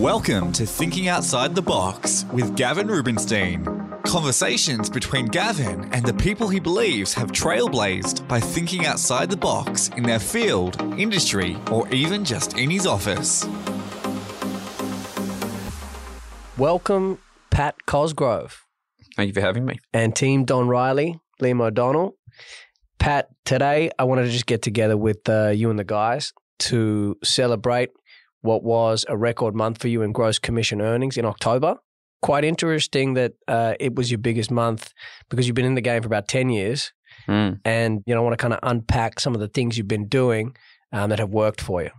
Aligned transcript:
Welcome 0.00 0.50
to 0.52 0.64
Thinking 0.64 1.08
Outside 1.08 1.54
the 1.54 1.60
Box 1.60 2.24
with 2.32 2.56
Gavin 2.56 2.88
Rubinstein. 2.88 3.66
Conversations 4.02 4.88
between 4.88 5.26
Gavin 5.26 5.92
and 5.92 6.06
the 6.06 6.14
people 6.14 6.48
he 6.48 6.58
believes 6.58 7.12
have 7.12 7.30
trailblazed 7.32 8.26
by 8.26 8.40
thinking 8.40 8.86
outside 8.86 9.28
the 9.28 9.36
box 9.36 9.88
in 9.98 10.04
their 10.04 10.18
field, 10.18 10.80
industry, 10.98 11.58
or 11.70 11.86
even 11.90 12.24
just 12.24 12.56
in 12.56 12.70
his 12.70 12.86
office. 12.86 13.46
Welcome, 16.56 17.18
Pat 17.50 17.84
Cosgrove 17.84 18.64
Thank 19.16 19.28
you 19.28 19.34
for 19.34 19.42
having 19.42 19.66
me. 19.66 19.80
and 19.92 20.16
Team 20.16 20.46
Don 20.46 20.66
Riley, 20.66 21.20
Liam 21.42 21.60
O'Donnell. 21.60 22.16
Pat, 22.98 23.28
today 23.44 23.90
I 23.98 24.04
wanted 24.04 24.24
to 24.24 24.30
just 24.30 24.46
get 24.46 24.62
together 24.62 24.96
with 24.96 25.28
uh, 25.28 25.50
you 25.50 25.68
and 25.68 25.78
the 25.78 25.84
guys 25.84 26.32
to 26.60 27.18
celebrate 27.22 27.90
what 28.42 28.62
was 28.62 29.04
a 29.08 29.16
record 29.16 29.54
month 29.54 29.80
for 29.80 29.88
you 29.88 30.02
in 30.02 30.12
gross 30.12 30.38
commission 30.38 30.80
earnings 30.80 31.16
in 31.16 31.24
October. 31.24 31.76
Quite 32.22 32.44
interesting 32.44 33.14
that 33.14 33.32
uh, 33.48 33.74
it 33.80 33.94
was 33.94 34.10
your 34.10 34.18
biggest 34.18 34.50
month 34.50 34.92
because 35.28 35.46
you've 35.46 35.54
been 35.54 35.64
in 35.64 35.74
the 35.74 35.80
game 35.80 36.02
for 36.02 36.06
about 36.06 36.28
10 36.28 36.50
years. 36.50 36.92
Mm, 37.26 37.60
And, 37.64 38.02
you 38.06 38.14
know, 38.14 38.20
I 38.20 38.24
want 38.24 38.34
to 38.34 38.42
kind 38.42 38.54
of 38.54 38.60
unpack 38.62 39.20
some 39.20 39.34
of 39.34 39.40
the 39.40 39.48
things 39.48 39.76
you've 39.76 39.88
been 39.88 40.08
doing 40.08 40.56
um, 40.92 41.10
that 41.10 41.18
have 41.18 41.30
worked 41.30 41.60
for 41.60 41.82
you. 41.82 41.90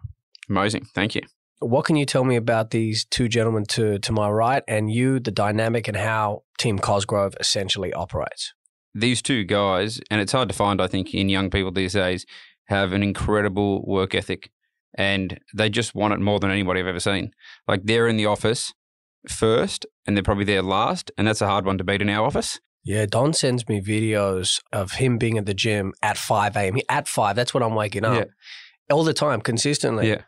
amazing. 0.49 0.85
Thank 0.93 1.15
you. 1.15 1.21
What 1.59 1.85
can 1.85 1.95
you 1.95 2.05
tell 2.05 2.23
me 2.23 2.35
about 2.35 2.71
these 2.71 3.05
two 3.05 3.27
gentlemen 3.27 3.65
to, 3.69 3.99
to 3.99 4.11
my 4.11 4.29
right 4.29 4.63
and 4.67 4.91
you, 4.91 5.19
the 5.19 5.31
dynamic 5.31 5.87
and 5.87 5.95
how 5.95 6.43
Team 6.57 6.79
Cosgrove 6.79 7.35
essentially 7.39 7.93
operates? 7.93 8.53
These 8.95 9.21
two 9.21 9.43
guys, 9.43 10.01
and 10.09 10.19
it's 10.19 10.31
hard 10.31 10.49
to 10.49 10.55
find, 10.55 10.81
I 10.81 10.87
think, 10.87 11.13
in 11.13 11.29
young 11.29 11.49
people 11.49 11.71
these 11.71 11.93
days, 11.93 12.25
have 12.65 12.93
an 12.93 13.03
incredible 13.03 13.83
work 13.85 14.15
ethic 14.15 14.49
and 14.95 15.39
they 15.53 15.69
just 15.69 15.95
want 15.95 16.13
it 16.13 16.19
more 16.19 16.39
than 16.39 16.51
anybody 16.51 16.79
I've 16.79 16.87
ever 16.87 16.99
seen. 16.99 17.31
Like 17.67 17.83
they're 17.83 18.07
in 18.07 18.17
the 18.17 18.25
office 18.25 18.73
first 19.27 19.85
and 20.05 20.15
they're 20.15 20.23
probably 20.23 20.45
there 20.45 20.61
last. 20.61 21.11
And 21.17 21.27
that's 21.27 21.41
a 21.41 21.47
hard 21.47 21.65
one 21.65 21.77
to 21.77 21.83
beat 21.83 22.01
in 22.01 22.09
our 22.09 22.25
office. 22.25 22.59
Yeah, 22.83 23.05
Don 23.05 23.33
sends 23.33 23.69
me 23.69 23.79
videos 23.79 24.59
of 24.73 24.93
him 24.93 25.17
being 25.17 25.37
at 25.37 25.45
the 25.45 25.53
gym 25.53 25.93
at 26.01 26.17
5 26.17 26.55
a.m. 26.57 26.77
At 26.89 27.07
5, 27.07 27.35
that's 27.35 27.53
when 27.53 27.61
I'm 27.61 27.75
waking 27.75 28.05
up. 28.05 28.15
Yeah. 28.15 28.93
All 28.93 29.03
the 29.03 29.13
time, 29.13 29.39
consistently. 29.39 30.09
Yeah. 30.09 30.21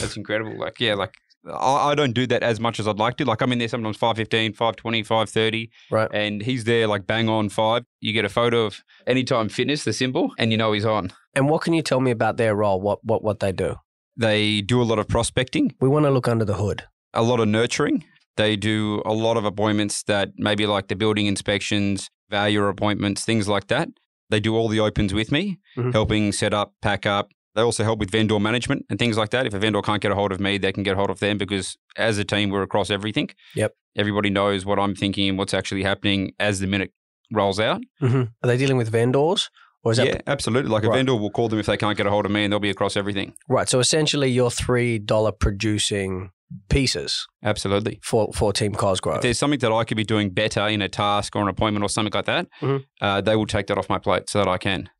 That's 0.00 0.16
incredible. 0.16 0.58
Like, 0.58 0.80
yeah, 0.80 0.94
like 0.94 1.14
I, 1.46 1.90
I 1.90 1.94
don't 1.94 2.12
do 2.12 2.26
that 2.28 2.42
as 2.42 2.60
much 2.60 2.80
as 2.80 2.88
I'd 2.88 2.98
like 2.98 3.16
to. 3.18 3.24
Like 3.24 3.40
I'm 3.40 3.52
in 3.52 3.58
there 3.58 3.68
sometimes 3.68 3.98
5.15, 3.98 4.56
5.20, 4.56 5.06
5.30. 5.06 5.70
Right. 5.90 6.08
And 6.12 6.42
he's 6.42 6.64
there 6.64 6.86
like 6.86 7.06
bang 7.06 7.28
on 7.28 7.48
five. 7.48 7.84
You 8.00 8.12
get 8.12 8.24
a 8.24 8.28
photo 8.28 8.64
of 8.64 8.82
Anytime 9.06 9.48
Fitness, 9.48 9.84
the 9.84 9.92
symbol, 9.92 10.32
and 10.38 10.52
you 10.52 10.58
know 10.58 10.72
he's 10.72 10.84
on. 10.84 11.12
And 11.34 11.48
what 11.48 11.62
can 11.62 11.74
you 11.74 11.82
tell 11.82 12.00
me 12.00 12.10
about 12.10 12.36
their 12.36 12.54
role, 12.54 12.80
what, 12.80 13.04
what, 13.04 13.22
what 13.22 13.40
they 13.40 13.52
do? 13.52 13.76
They 14.20 14.60
do 14.60 14.82
a 14.82 14.84
lot 14.90 14.98
of 14.98 15.08
prospecting. 15.08 15.74
We 15.80 15.88
want 15.88 16.04
to 16.04 16.10
look 16.10 16.28
under 16.28 16.44
the 16.44 16.54
hood. 16.62 16.80
a 17.12 17.22
lot 17.30 17.40
of 17.40 17.48
nurturing. 17.48 18.04
They 18.36 18.54
do 18.54 19.02
a 19.04 19.12
lot 19.12 19.36
of 19.36 19.44
appointments 19.44 20.04
that 20.04 20.28
maybe 20.36 20.64
like 20.74 20.86
the 20.86 20.94
building 20.94 21.26
inspections, 21.26 22.08
value 22.30 22.62
appointments, 22.66 23.24
things 23.24 23.48
like 23.48 23.66
that. 23.66 23.88
They 24.32 24.38
do 24.38 24.54
all 24.56 24.68
the 24.68 24.78
opens 24.78 25.12
with 25.12 25.32
me, 25.32 25.58
Mhm. 25.76 25.92
helping 25.92 26.30
set 26.30 26.54
up, 26.54 26.68
pack 26.80 27.06
up. 27.06 27.26
They 27.56 27.62
also 27.62 27.82
help 27.82 27.98
with 27.98 28.10
vendor 28.12 28.38
management 28.38 28.86
and 28.88 28.96
things 28.98 29.16
like 29.18 29.30
that. 29.30 29.44
If 29.46 29.54
a 29.54 29.58
vendor 29.58 29.82
can't 29.82 30.00
get 30.00 30.12
a 30.12 30.14
hold 30.14 30.30
of 30.30 30.38
me, 30.38 30.56
they 30.58 30.70
can 30.72 30.84
get 30.84 30.92
a 30.92 30.96
hold 30.96 31.10
of 31.10 31.18
them 31.18 31.36
because 31.36 31.76
as 31.96 32.16
a 32.18 32.24
team, 32.24 32.50
we're 32.50 32.62
across 32.62 32.90
everything. 32.90 33.30
Yep. 33.56 33.72
Everybody 33.96 34.30
knows 34.30 34.64
what 34.64 34.78
I'm 34.78 34.94
thinking 34.94 35.28
and 35.30 35.36
what's 35.38 35.52
actually 35.60 35.82
happening 35.82 36.20
as 36.38 36.60
the 36.60 36.68
minute 36.68 36.92
rolls 37.32 37.58
out. 37.58 37.80
hmm 37.98 38.22
Are 38.42 38.46
they 38.50 38.56
dealing 38.56 38.76
with 38.76 38.88
vendors? 38.90 39.50
Or 39.82 39.92
is 39.92 39.98
that 39.98 40.06
yeah, 40.08 40.20
absolutely. 40.26 40.70
Like 40.70 40.84
a 40.84 40.88
Right. 40.88 40.96
vendor 40.96 41.14
will 41.16 41.30
call 41.30 41.48
them 41.48 41.58
if 41.58 41.66
they 41.66 41.76
can't 41.78 41.96
get 41.96 42.06
a 42.06 42.10
hold 42.10 42.26
of 42.26 42.30
me 42.32 42.44
and 42.44 42.52
they'll 42.52 42.60
be 42.60 42.70
across 42.70 42.96
everything. 42.96 43.34
right? 43.48 43.68
So 43.68 43.78
essentially, 43.80 44.28
you're 44.30 44.50
$3 44.50 45.32
producing 45.38 46.30
pieces 46.68 47.26
Absolutely. 47.44 48.00
for, 48.02 48.30
for 48.34 48.52
Team 48.52 48.74
Cosgrove. 48.74 49.16
If 49.16 49.22
there's 49.22 49.38
something 49.38 49.60
that 49.60 49.72
I 49.72 49.84
could 49.84 49.96
be 49.96 50.04
doing 50.04 50.30
better 50.30 50.66
in 50.66 50.82
a 50.82 50.88
task 50.88 51.34
or 51.36 51.42
an 51.42 51.48
appointment 51.48 51.84
or 51.84 51.88
something 51.88 52.12
like 52.12 52.26
that, 52.26 52.48
Mhm. 52.60 52.84
uh, 53.00 53.20
they 53.20 53.36
will 53.36 53.46
take 53.46 53.68
that 53.68 53.78
off 53.78 53.88
my 53.88 53.98
plate 53.98 54.28
so 54.28 54.40
that 54.40 54.48
I 54.48 54.58
can. 54.58 54.90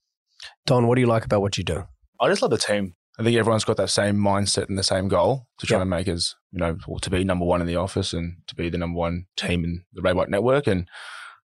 Don, 0.67 0.87
what 0.87 0.95
do 0.95 1.01
you 1.01 1.07
like 1.09 1.25
about 1.25 1.41
what 1.43 1.59
you 1.59 1.65
do? 1.65 1.85
I 2.21 2.29
just 2.29 2.41
love 2.43 2.51
the 2.53 2.59
team. 2.59 2.95
I 3.19 3.23
think 3.25 3.37
everyone's 3.37 3.65
got 3.65 3.77
that 3.79 3.91
same 3.91 4.17
mindset 4.17 4.69
and 4.69 4.79
the 4.79 4.83
same 4.85 5.09
goal 5.09 5.47
to 5.59 5.67
try 5.67 5.77
Yep. 5.77 5.81
and 5.83 5.91
make 5.91 6.09
us, 6.09 6.35
you 6.53 6.61
know, 6.61 6.79
or 6.87 7.01
to 7.01 7.11
be 7.11 7.25
number 7.25 7.45
one 7.45 7.61
in 7.61 7.67
the 7.67 7.77
office 7.77 8.13
and 8.15 8.37
to 8.47 8.55
be 8.55 8.71
the 8.71 8.79
number 8.79 8.97
one 8.99 9.25
team 9.37 9.65
in 9.65 9.85
the 9.93 10.01
Ray 10.01 10.13
White 10.15 10.31
network. 10.31 10.67
And 10.67 10.89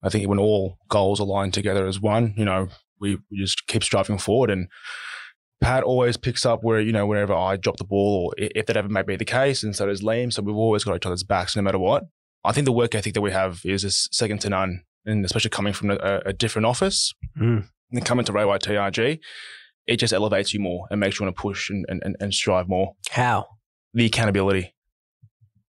I 0.03 0.09
think 0.09 0.27
when 0.27 0.39
all 0.39 0.77
goals 0.89 1.19
align 1.19 1.51
together 1.51 1.85
as 1.85 2.01
one, 2.01 2.33
you 2.35 2.43
know, 2.43 2.69
we, 3.01 3.17
we 3.29 3.37
just 3.37 3.67
keep 3.67 3.83
striving 3.83 4.17
forward. 4.17 4.49
And 4.49 4.67
Pat 5.59 5.83
always 5.83 6.15
picks 6.17 6.45
up 6.45 6.63
where, 6.63 6.79
you 6.79 6.91
know, 6.93 7.05
whenever 7.05 7.33
I 7.33 7.57
drop 7.57 7.77
the 7.77 7.83
ball 7.83 8.27
or 8.27 8.33
if 8.37 8.65
that 8.67 8.77
ever 8.77 8.87
may 8.89 9.01
be 9.01 9.15
the 9.17 9.25
case. 9.25 9.61
And 9.63 9.75
so 9.75 9.85
does 9.87 10.01
Liam. 10.01 10.31
So 10.31 10.41
we've 10.41 10.55
always 10.55 10.83
got 10.83 10.95
each 10.95 11.05
other's 11.05 11.23
backs 11.23 11.55
no 11.55 11.61
matter 11.61 11.77
what. 11.79 12.05
I 12.43 12.51
think 12.53 12.65
the 12.65 12.71
work 12.71 12.95
ethic 12.95 13.13
that 13.13 13.21
we 13.21 13.31
have 13.31 13.61
is 13.65 13.83
is 13.83 14.07
second 14.11 14.39
to 14.41 14.49
none. 14.49 14.83
And 15.05 15.25
especially 15.25 15.49
coming 15.49 15.73
from 15.73 15.91
a, 15.91 16.21
a 16.27 16.33
different 16.33 16.65
office 16.67 17.13
Mm. 17.39 17.57
and 17.57 17.65
then 17.91 18.03
coming 18.03 18.25
to 18.25 18.31
Ray 18.33 18.45
White 18.45 18.61
TRG, 18.61 19.19
it 19.87 19.97
just 19.97 20.13
elevates 20.13 20.53
you 20.53 20.59
more 20.59 20.87
and 20.91 20.99
makes 20.99 21.19
you 21.19 21.25
want 21.25 21.35
to 21.35 21.41
push 21.41 21.69
and, 21.69 21.85
and, 21.89 22.01
and- 22.03 22.15
and 22.19 22.33
strive 22.33 22.67
more. 22.69 22.95
How? 23.09 23.47
The 23.93 24.05
accountability. 24.05 24.73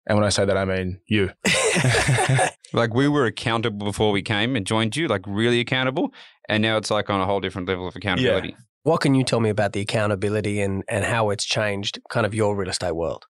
And 0.06 0.18
when 0.18 0.26
I 0.26 0.30
say 0.30 0.44
that, 0.46 0.58
I 0.58 0.66
mean 0.66 1.00
you. 1.08 1.32
Like 2.76 2.96
we 2.96 3.08
were 3.08 3.26
accountable 3.26 3.86
before 3.86 4.12
we 4.12 4.24
came 4.24 4.56
and 4.56 4.66
joined 4.66 4.96
you, 4.96 5.08
like 5.08 5.22
really 5.28 5.60
accountable. 5.60 6.12
And 6.50 6.62
now 6.62 6.78
it's 6.78 6.92
like 6.92 7.10
on 7.10 7.22
a 7.22 7.26
whole 7.26 7.40
different 7.40 7.68
level 7.68 7.88
of 7.88 7.96
accountability. 7.96 8.56
What 8.84 9.00
can 9.00 9.16
you 9.16 9.24
tell 9.24 9.40
me 9.40 9.50
about 9.50 9.72
the 9.72 9.80
accountability 9.80 10.60
and, 10.62 10.84
and 10.90 11.06
how 11.06 11.30
it's 11.30 11.46
changed 11.46 12.00
kind 12.10 12.26
of 12.26 12.34
your 12.34 12.56
real 12.56 12.70
estate 12.70 12.92
world? 12.92 13.26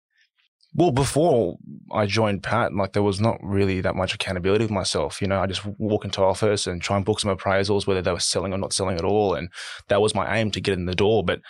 Well, 0.75 0.89
before 0.89 1.57
I 1.91 2.07
joined 2.07 2.41
Pat, 2.41 2.73
like 2.73 2.93
there 2.93 3.03
was 3.03 3.21
not 3.21 3.37
really 3.43 3.79
that 3.81 3.95
much 3.95 4.15
accountability 4.15 4.63
with 4.63 4.71
myself. 4.71 5.21
You 5.21 5.27
know, 5.27 5.39
I 5.39 5.45
just 5.45 5.63
walk 5.77 6.03
into 6.03 6.23
office 6.23 6.65
and 6.65 6.81
try 6.81 6.95
and 6.95 7.05
book 7.05 7.19
some 7.19 7.35
appraisals, 7.35 7.85
whether 7.85 8.01
they 8.01 8.11
were 8.11 8.19
selling 8.19 8.53
or 8.53 8.57
not 8.57 8.73
selling 8.73 8.97
at 8.97 9.05
all. 9.05 9.35
And 9.35 9.49
that 9.89 10.01
was 10.01 10.15
my 10.15 10.35
aim 10.35 10.49
to 10.51 10.61
get 10.61 10.73
in 10.73 10.87
the 10.87 10.95
door. 10.95 11.23
But 11.23 11.41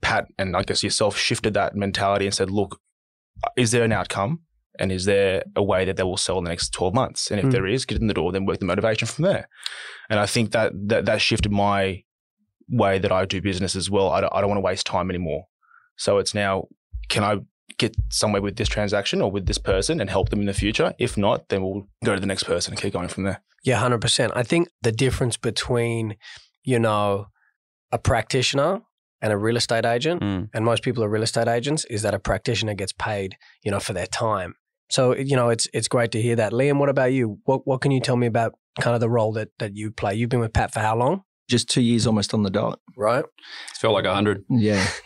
Pat 0.00 0.26
and 0.36 0.56
I 0.56 0.64
guess 0.64 0.82
yourself 0.82 1.16
shifted 1.16 1.54
that 1.54 1.76
mentality 1.76 2.26
and 2.26 2.34
said, 2.34 2.50
look, 2.50 2.80
uh, 3.44 3.50
is 3.56 3.70
there 3.70 3.84
an 3.84 3.92
outcome? 3.92 4.40
And 4.78 4.92
is 4.92 5.04
there 5.04 5.42
a 5.54 5.62
way 5.62 5.84
that 5.84 5.96
they 5.96 6.02
will 6.02 6.16
sell 6.16 6.38
in 6.38 6.44
the 6.44 6.50
next 6.50 6.70
12 6.70 6.94
months? 6.94 7.30
And 7.30 7.40
if 7.40 7.46
Mm. 7.46 7.52
there 7.52 7.66
is, 7.66 7.84
get 7.84 8.00
in 8.00 8.06
the 8.06 8.14
door, 8.14 8.32
then 8.32 8.46
work 8.46 8.58
the 8.58 8.64
motivation 8.66 9.06
from 9.08 9.24
there. 9.24 9.48
And 10.10 10.18
I 10.20 10.26
think 10.26 10.52
that 10.52 10.72
that, 10.88 11.04
that 11.06 11.20
shifted 11.20 11.50
my 11.52 12.04
way 12.68 12.98
that 12.98 13.12
I 13.12 13.24
do 13.26 13.40
business 13.40 13.76
as 13.76 13.90
well. 13.90 14.10
I 14.10 14.20
don't, 14.20 14.32
I 14.34 14.40
don't 14.40 14.50
want 14.50 14.58
to 14.58 14.62
waste 14.66 14.86
time 14.86 15.08
anymore. 15.10 15.46
So 15.96 16.18
it's 16.18 16.34
now, 16.34 16.68
can 17.08 17.22
I 17.24 17.38
get 17.78 17.94
somewhere 18.10 18.42
with 18.42 18.56
this 18.56 18.68
transaction 18.68 19.20
or 19.22 19.30
with 19.30 19.46
this 19.46 19.58
person 19.58 20.00
and 20.00 20.10
help 20.10 20.30
them 20.30 20.40
in 20.40 20.46
the 20.46 20.54
future? 20.54 20.94
If 20.98 21.16
not, 21.16 21.48
then 21.48 21.62
we'll 21.62 21.86
go 22.04 22.14
to 22.14 22.20
the 22.20 22.26
next 22.26 22.42
person 22.44 22.72
and 22.72 22.80
keep 22.80 22.92
going 22.92 23.08
from 23.08 23.24
there. 23.24 23.42
Yeah, 23.64 23.80
100%. 23.80 24.32
I 24.34 24.42
think 24.42 24.68
the 24.82 24.92
difference 24.92 25.36
between, 25.36 26.16
you 26.64 26.78
know, 26.78 27.26
a 27.92 27.98
practitioner 27.98 28.82
and 29.22 29.32
a 29.32 29.36
real 29.36 29.56
estate 29.56 29.84
agent, 29.84 30.22
Mm. 30.22 30.50
and 30.52 30.64
most 30.64 30.82
people 30.82 31.02
are 31.02 31.08
real 31.08 31.22
estate 31.22 31.48
agents, 31.48 31.84
is 31.86 32.02
that 32.02 32.14
a 32.14 32.18
practitioner 32.18 32.74
gets 32.74 32.92
paid, 32.92 33.36
you 33.62 33.70
know, 33.70 33.80
for 33.80 33.92
their 33.92 34.06
time. 34.06 34.54
So, 34.88 35.16
you 35.16 35.36
know, 35.36 35.48
it's 35.48 35.68
it's 35.72 35.88
great 35.88 36.12
to 36.12 36.22
hear 36.22 36.36
that. 36.36 36.52
Liam, 36.52 36.78
what 36.78 36.88
about 36.88 37.12
you? 37.12 37.38
What 37.44 37.66
what 37.66 37.80
can 37.80 37.90
you 37.90 38.00
tell 38.00 38.16
me 38.16 38.26
about 38.26 38.54
kind 38.80 38.94
of 38.94 39.00
the 39.00 39.10
role 39.10 39.32
that 39.32 39.48
that 39.58 39.76
you 39.76 39.90
play? 39.90 40.14
You've 40.14 40.30
been 40.30 40.40
with 40.40 40.52
Pat 40.52 40.72
for 40.72 40.80
how 40.80 40.96
long? 40.96 41.22
just 41.48 41.68
two 41.68 41.80
years 41.80 42.06
almost 42.06 42.34
on 42.34 42.42
the 42.42 42.50
dot. 42.50 42.80
Right? 42.96 43.24
It 43.24 43.76
felt 43.76 43.94
like 43.94 44.04
a 44.04 44.14
hundred. 44.14 44.44
Yeah. 44.48 44.86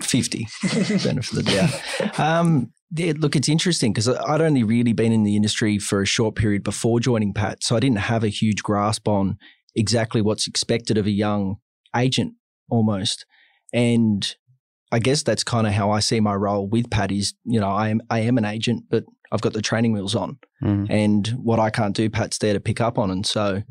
50 0.00 0.46
benefit 0.62 1.16
of 1.16 1.34
the 1.34 1.42
doubt. 1.42 2.18
Um, 2.18 2.72
yeah, 2.96 3.12
look, 3.18 3.36
it's 3.36 3.50
interesting 3.50 3.92
because 3.92 4.08
I'd 4.08 4.40
only 4.40 4.62
really 4.62 4.94
been 4.94 5.12
in 5.12 5.24
the 5.24 5.36
industry 5.36 5.78
for 5.78 6.00
a 6.00 6.06
short 6.06 6.36
period 6.36 6.62
before 6.62 7.00
joining 7.00 7.34
Pat. 7.34 7.62
So 7.62 7.76
I 7.76 7.80
didn't 7.80 7.98
have 7.98 8.24
a 8.24 8.28
huge 8.28 8.62
grasp 8.62 9.06
on 9.06 9.36
exactly 9.76 10.22
what's 10.22 10.46
expected 10.46 10.96
of 10.96 11.04
a 11.04 11.10
young 11.10 11.56
agent 11.94 12.32
almost. 12.70 13.26
And 13.74 14.34
I 14.94 14.98
guess 15.00 15.22
that's 15.22 15.44
kind 15.44 15.66
of 15.66 15.72
how 15.72 15.90
I 15.90 16.00
see 16.00 16.20
my 16.20 16.34
role 16.34 16.66
with 16.68 16.88
Pat 16.90 17.10
is, 17.10 17.34
you 17.44 17.60
know, 17.60 17.70
I 17.70 17.88
am 17.88 18.00
I 18.10 18.20
am 18.20 18.38
an 18.38 18.44
agent, 18.44 18.84
but 18.90 19.04
I've 19.32 19.40
got 19.40 19.52
the 19.52 19.62
training 19.62 19.92
wheels 19.92 20.14
on. 20.14 20.38
Mm. 20.62 20.86
And 20.90 21.26
what 21.42 21.58
I 21.58 21.70
can't 21.70 21.96
do, 21.96 22.08
Pat's 22.08 22.38
there 22.38 22.52
to 22.54 22.60
pick 22.60 22.80
up 22.80 22.98
on. 22.98 23.10
And 23.10 23.26
so, 23.26 23.62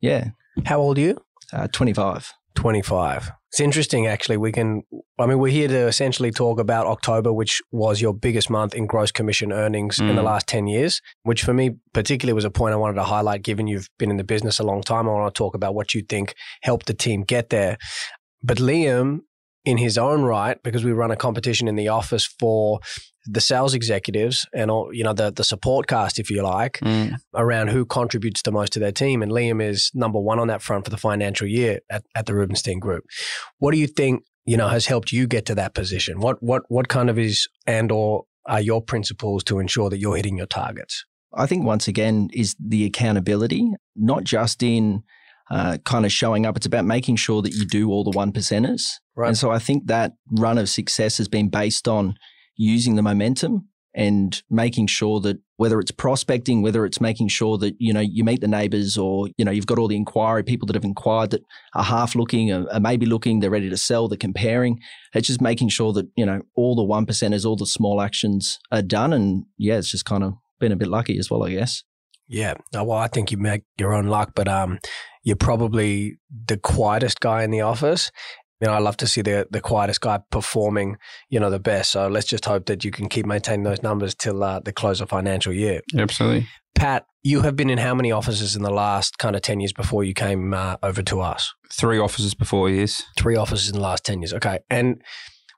yeah, 0.00 0.30
How 0.64 0.80
old 0.80 0.98
are 0.98 1.02
you? 1.02 1.18
uh, 1.52 1.68
25. 1.68 2.32
25. 2.56 3.30
It's 3.52 3.60
interesting, 3.60 4.06
actually. 4.06 4.36
We 4.38 4.50
can, 4.50 4.82
I 5.18 5.26
mean, 5.26 5.38
we're 5.38 5.52
here 5.52 5.68
to 5.68 5.86
essentially 5.86 6.30
talk 6.30 6.58
about 6.58 6.86
October, 6.86 7.32
which 7.32 7.62
was 7.70 8.00
your 8.00 8.12
biggest 8.14 8.50
month 8.50 8.74
in 8.74 8.86
gross 8.86 9.12
commission 9.12 9.52
earnings 9.52 10.00
in 10.00 10.08
the 10.16 10.22
Mm. 10.22 10.24
last 10.24 10.46
10 10.48 10.66
years, 10.66 11.00
which 11.22 11.42
for 11.44 11.54
me 11.54 11.76
particularly 11.94 12.32
was 12.34 12.44
a 12.44 12.50
point 12.50 12.72
I 12.74 12.76
wanted 12.76 12.94
to 12.96 13.04
highlight, 13.04 13.42
given 13.42 13.66
you've 13.66 13.88
been 13.98 14.10
in 14.10 14.16
the 14.16 14.24
business 14.24 14.58
a 14.58 14.64
long 14.64 14.82
time. 14.82 15.08
I 15.08 15.12
want 15.12 15.32
to 15.34 15.38
talk 15.38 15.54
about 15.54 15.74
what 15.74 15.94
you 15.94 16.02
think 16.02 16.34
helped 16.62 16.86
the 16.86 16.94
team 16.94 17.22
get 17.22 17.50
there. 17.50 17.78
But 18.42 18.58
Liam, 18.58 19.20
in 19.66 19.76
his 19.76 19.98
own 19.98 20.22
right, 20.22 20.56
because 20.62 20.84
we 20.84 20.92
run 20.92 21.10
a 21.10 21.16
competition 21.16 21.68
in 21.68 21.76
the 21.76 21.88
office 21.88 22.24
for 22.38 22.80
the 23.26 23.40
sales 23.40 23.74
executives 23.74 24.46
and 24.54 24.70
all, 24.70 24.94
you 24.94 25.02
know, 25.02 25.12
the, 25.12 25.32
the 25.32 25.42
support 25.42 25.88
cast, 25.88 26.18
if 26.20 26.30
you 26.30 26.42
like, 26.42 26.78
Mm. 26.80 27.16
around 27.34 27.68
who 27.68 27.84
contributes 27.84 28.42
the 28.42 28.52
most 28.52 28.72
to 28.72 28.78
their 28.78 28.92
team. 28.92 29.22
And 29.22 29.32
Liam 29.32 29.60
is 29.60 29.90
number 29.92 30.20
one 30.20 30.38
on 30.38 30.46
that 30.46 30.62
front 30.62 30.84
for 30.84 30.90
the 30.90 30.96
financial 30.96 31.48
year 31.48 31.80
at, 31.90 32.04
at 32.14 32.26
the 32.26 32.34
Rubinstein 32.34 32.78
Group. 32.78 33.04
What 33.58 33.72
do 33.72 33.78
you 33.78 33.88
think, 33.88 34.22
you 34.44 34.56
know, 34.56 34.68
has 34.68 34.86
helped 34.86 35.10
you 35.10 35.26
get 35.26 35.44
to 35.46 35.54
that 35.56 35.74
position? 35.74 36.20
What 36.20 36.40
what 36.40 36.62
what 36.68 36.86
kind 36.88 37.10
of 37.10 37.18
is 37.18 37.48
and 37.66 37.90
or 37.90 38.24
are 38.46 38.60
your 38.60 38.80
principles 38.80 39.42
to 39.44 39.58
ensure 39.58 39.90
that 39.90 39.98
you're 39.98 40.14
hitting 40.14 40.36
your 40.36 40.46
targets? 40.46 41.04
I 41.34 41.46
think 41.46 41.64
once 41.64 41.88
again 41.88 42.28
is 42.32 42.54
the 42.64 42.84
accountability, 42.84 43.72
not 43.96 44.22
just 44.22 44.62
in 44.62 45.02
uh, 45.50 45.78
kind 45.84 46.04
of 46.04 46.12
showing 46.12 46.46
up. 46.46 46.56
It's 46.56 46.66
about 46.66 46.84
making 46.84 47.16
sure 47.16 47.42
that 47.42 47.52
you 47.54 47.66
do 47.66 47.90
all 47.90 48.04
the 48.04 48.16
one 48.16 48.32
percenters. 48.32 48.92
Right. 49.14 49.28
And 49.28 49.38
so 49.38 49.50
I 49.50 49.58
think 49.58 49.86
that 49.86 50.12
run 50.30 50.58
of 50.58 50.68
success 50.68 51.18
has 51.18 51.28
been 51.28 51.48
based 51.48 51.88
on 51.88 52.14
using 52.56 52.96
the 52.96 53.02
momentum 53.02 53.68
and 53.94 54.42
making 54.50 54.86
sure 54.86 55.20
that 55.20 55.38
whether 55.56 55.80
it's 55.80 55.90
prospecting, 55.90 56.60
whether 56.60 56.84
it's 56.84 57.00
making 57.00 57.28
sure 57.28 57.56
that, 57.56 57.74
you 57.78 57.94
know, 57.94 58.00
you 58.00 58.24
meet 58.24 58.42
the 58.42 58.48
neighbors 58.48 58.98
or, 58.98 59.28
you 59.38 59.44
know, 59.44 59.50
you've 59.50 59.66
got 59.66 59.78
all 59.78 59.88
the 59.88 59.96
inquiry, 59.96 60.42
people 60.42 60.66
that 60.66 60.76
have 60.76 60.84
inquired 60.84 61.30
that 61.30 61.42
are 61.74 61.84
half 61.84 62.14
looking, 62.14 62.52
are, 62.52 62.70
are 62.70 62.80
maybe 62.80 63.06
looking, 63.06 63.40
they're 63.40 63.48
ready 63.48 63.70
to 63.70 63.76
sell, 63.76 64.06
they're 64.06 64.18
comparing. 64.18 64.78
It's 65.14 65.28
just 65.28 65.40
making 65.40 65.70
sure 65.70 65.94
that, 65.94 66.06
you 66.14 66.26
know, 66.26 66.42
all 66.54 66.76
the 66.76 66.84
one 66.84 67.06
percenters, 67.06 67.46
all 67.46 67.56
the 67.56 67.64
small 67.64 68.02
actions 68.02 68.58
are 68.70 68.82
done. 68.82 69.14
And 69.14 69.46
yeah, 69.56 69.78
it's 69.78 69.90
just 69.90 70.04
kind 70.04 70.24
of 70.24 70.34
been 70.60 70.72
a 70.72 70.76
bit 70.76 70.88
lucky 70.88 71.18
as 71.18 71.30
well, 71.30 71.44
I 71.44 71.52
guess. 71.52 71.82
Yeah. 72.28 72.54
Oh, 72.74 72.84
well, 72.84 72.98
I 72.98 73.08
think 73.08 73.30
you 73.30 73.38
make 73.38 73.62
your 73.78 73.94
own 73.94 74.06
luck, 74.06 74.32
but 74.34 74.48
um, 74.48 74.78
you're 75.22 75.36
probably 75.36 76.18
the 76.46 76.56
quietest 76.56 77.20
guy 77.20 77.42
in 77.42 77.50
the 77.50 77.60
office. 77.60 78.10
You 78.60 78.68
know, 78.68 78.74
I 78.74 78.78
love 78.78 78.96
to 78.98 79.06
see 79.06 79.20
the 79.20 79.46
the 79.50 79.60
quietest 79.60 80.00
guy 80.00 80.18
performing, 80.30 80.96
you 81.28 81.38
know, 81.38 81.50
the 81.50 81.60
best. 81.60 81.92
So 81.92 82.08
let's 82.08 82.26
just 82.26 82.46
hope 82.46 82.66
that 82.66 82.84
you 82.84 82.90
can 82.90 83.08
keep 83.08 83.26
maintaining 83.26 83.64
those 83.64 83.82
numbers 83.82 84.14
till 84.14 84.42
uh, 84.42 84.60
the 84.60 84.72
close 84.72 85.00
of 85.00 85.10
financial 85.10 85.52
year. 85.52 85.82
Absolutely. 85.96 86.48
Pat, 86.74 87.06
you 87.22 87.40
have 87.40 87.56
been 87.56 87.70
in 87.70 87.78
how 87.78 87.94
many 87.94 88.12
offices 88.12 88.54
in 88.54 88.62
the 88.62 88.70
last 88.70 89.18
kind 89.18 89.34
of 89.34 89.42
10 89.42 89.60
years 89.60 89.72
before 89.72 90.04
you 90.04 90.14
came 90.14 90.54
uh, 90.54 90.76
over 90.82 91.02
to 91.02 91.20
us? 91.20 91.52
Three 91.72 91.98
offices 91.98 92.34
before 92.34 92.70
years. 92.70 93.02
Three 93.18 93.34
offices 93.34 93.70
in 93.70 93.76
the 93.76 93.80
last 93.80 94.04
10 94.04 94.20
years. 94.20 94.34
Okay. 94.34 94.58
And 94.70 95.02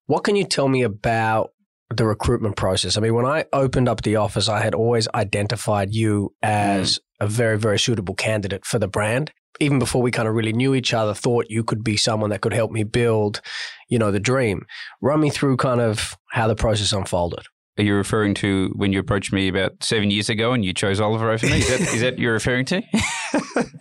what 0.06 0.25
can 0.25 0.37
you 0.37 0.44
tell 0.44 0.69
me 0.69 0.82
about 0.82 1.50
the 1.94 2.05
recruitment 2.05 2.56
process? 2.56 2.96
I 2.96 3.00
mean, 3.00 3.14
when 3.14 3.26
I 3.26 3.44
opened 3.52 3.88
up 3.88 4.02
the 4.02 4.17
office, 4.17 4.49
I 4.49 4.61
had 4.61 4.75
always 4.75 5.08
identified 5.14 5.94
you 5.94 6.35
mm. 6.44 6.49
as 6.49 6.99
a 7.20 7.26
very, 7.26 7.58
very 7.58 7.79
suitable 7.79 8.14
candidate 8.14 8.64
for 8.64 8.79
the 8.79 8.88
brand. 8.88 9.32
Even 9.61 9.79
before 9.81 10.02
we 10.02 10.12
kind 10.12 10.29
of 10.29 10.35
really 10.35 10.52
knew 10.52 10.75
each 10.75 10.94
other, 10.94 11.14
thought 11.14 11.46
you 11.49 11.64
could 11.64 11.82
be 11.82 11.96
someone 11.96 12.31
that 12.31 12.43
could 12.43 12.52
help 12.52 12.70
me 12.70 12.85
build, 12.85 13.40
you 13.88 13.99
know, 13.99 14.12
the 14.12 14.20
dream. 14.20 14.64
Run 15.00 15.20
me 15.20 15.31
through 15.31 15.56
kind 15.56 15.81
of 15.81 16.17
how 16.31 16.46
the 16.46 16.55
process 16.55 16.93
unfolded. 16.93 17.44
Are 17.78 17.82
you 17.82 17.94
referring 17.94 18.34
to 18.34 18.72
when 18.75 18.92
you 18.92 18.98
approached 18.98 19.32
me 19.32 19.46
about 19.48 19.84
seven 19.84 20.10
years 20.10 20.28
ago 20.28 20.52
and 20.52 20.64
you 20.64 20.75
chose 20.75 21.00
Oliver 21.00 21.30
over 21.30 21.46
me? 21.46 21.58
Is 21.58 21.69
that, 21.69 21.80
is 21.94 22.00
that 22.00 22.19
you're 22.19 22.32
referring 22.32 22.64
to? 22.66 22.82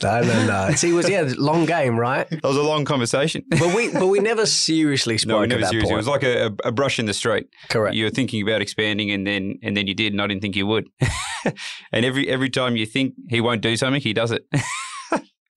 No, 0.03 0.21
no, 0.21 0.45
no. 0.45 0.71
See, 0.75 0.89
it 0.89 0.93
was 0.93 1.09
yeah, 1.09 1.31
long 1.37 1.65
game, 1.65 1.99
right? 1.99 2.29
That 2.29 2.43
was 2.43 2.57
a 2.57 2.63
long 2.63 2.85
conversation. 2.85 3.43
But 3.49 3.75
we, 3.75 3.91
but 3.91 4.07
we 4.07 4.19
never 4.19 4.45
seriously 4.45 5.17
spoke 5.17 5.29
No, 5.29 5.37
we 5.39 5.43
at 5.43 5.49
never 5.49 5.61
that 5.61 5.69
seriously. 5.69 5.93
It 5.93 5.97
was 5.97 6.07
like 6.07 6.23
a, 6.23 6.55
a 6.63 6.71
brush 6.71 6.99
in 6.99 7.05
the 7.05 7.13
street. 7.13 7.47
Correct. 7.69 7.95
You 7.95 8.05
were 8.05 8.09
thinking 8.09 8.41
about 8.41 8.61
expanding, 8.61 9.09
and 9.11 9.25
then 9.25 9.57
and 9.63 9.75
then 9.75 9.87
you 9.87 9.93
did, 9.93 10.13
and 10.13 10.21
I 10.21 10.27
didn't 10.27 10.41
think 10.41 10.55
you 10.55 10.67
would. 10.67 10.87
and 11.91 12.05
every 12.05 12.27
every 12.29 12.49
time 12.49 12.75
you 12.75 12.85
think 12.85 13.15
he 13.29 13.41
won't 13.41 13.61
do 13.61 13.75
something, 13.75 14.01
he 14.01 14.13
does 14.13 14.31
it. 14.31 14.45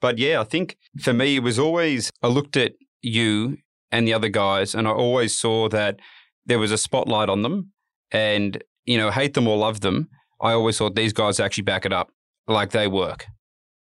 but 0.00 0.18
yeah, 0.18 0.40
I 0.40 0.44
think 0.44 0.76
for 1.00 1.12
me, 1.12 1.36
it 1.36 1.42
was 1.42 1.58
always 1.58 2.10
I 2.22 2.28
looked 2.28 2.56
at 2.56 2.72
you 3.02 3.58
and 3.92 4.06
the 4.06 4.14
other 4.14 4.28
guys, 4.28 4.74
and 4.74 4.88
I 4.88 4.92
always 4.92 5.36
saw 5.36 5.68
that 5.68 6.00
there 6.46 6.58
was 6.58 6.72
a 6.72 6.78
spotlight 6.78 7.28
on 7.28 7.42
them, 7.42 7.72
and 8.12 8.62
you 8.84 8.98
know, 8.98 9.10
hate 9.10 9.34
them 9.34 9.46
or 9.46 9.56
love 9.56 9.80
them. 9.80 10.08
I 10.40 10.52
always 10.52 10.78
thought 10.78 10.94
these 10.96 11.12
guys 11.12 11.38
actually 11.38 11.64
back 11.64 11.84
it 11.84 11.92
up, 11.92 12.10
like 12.48 12.70
they 12.70 12.88
work. 12.88 13.26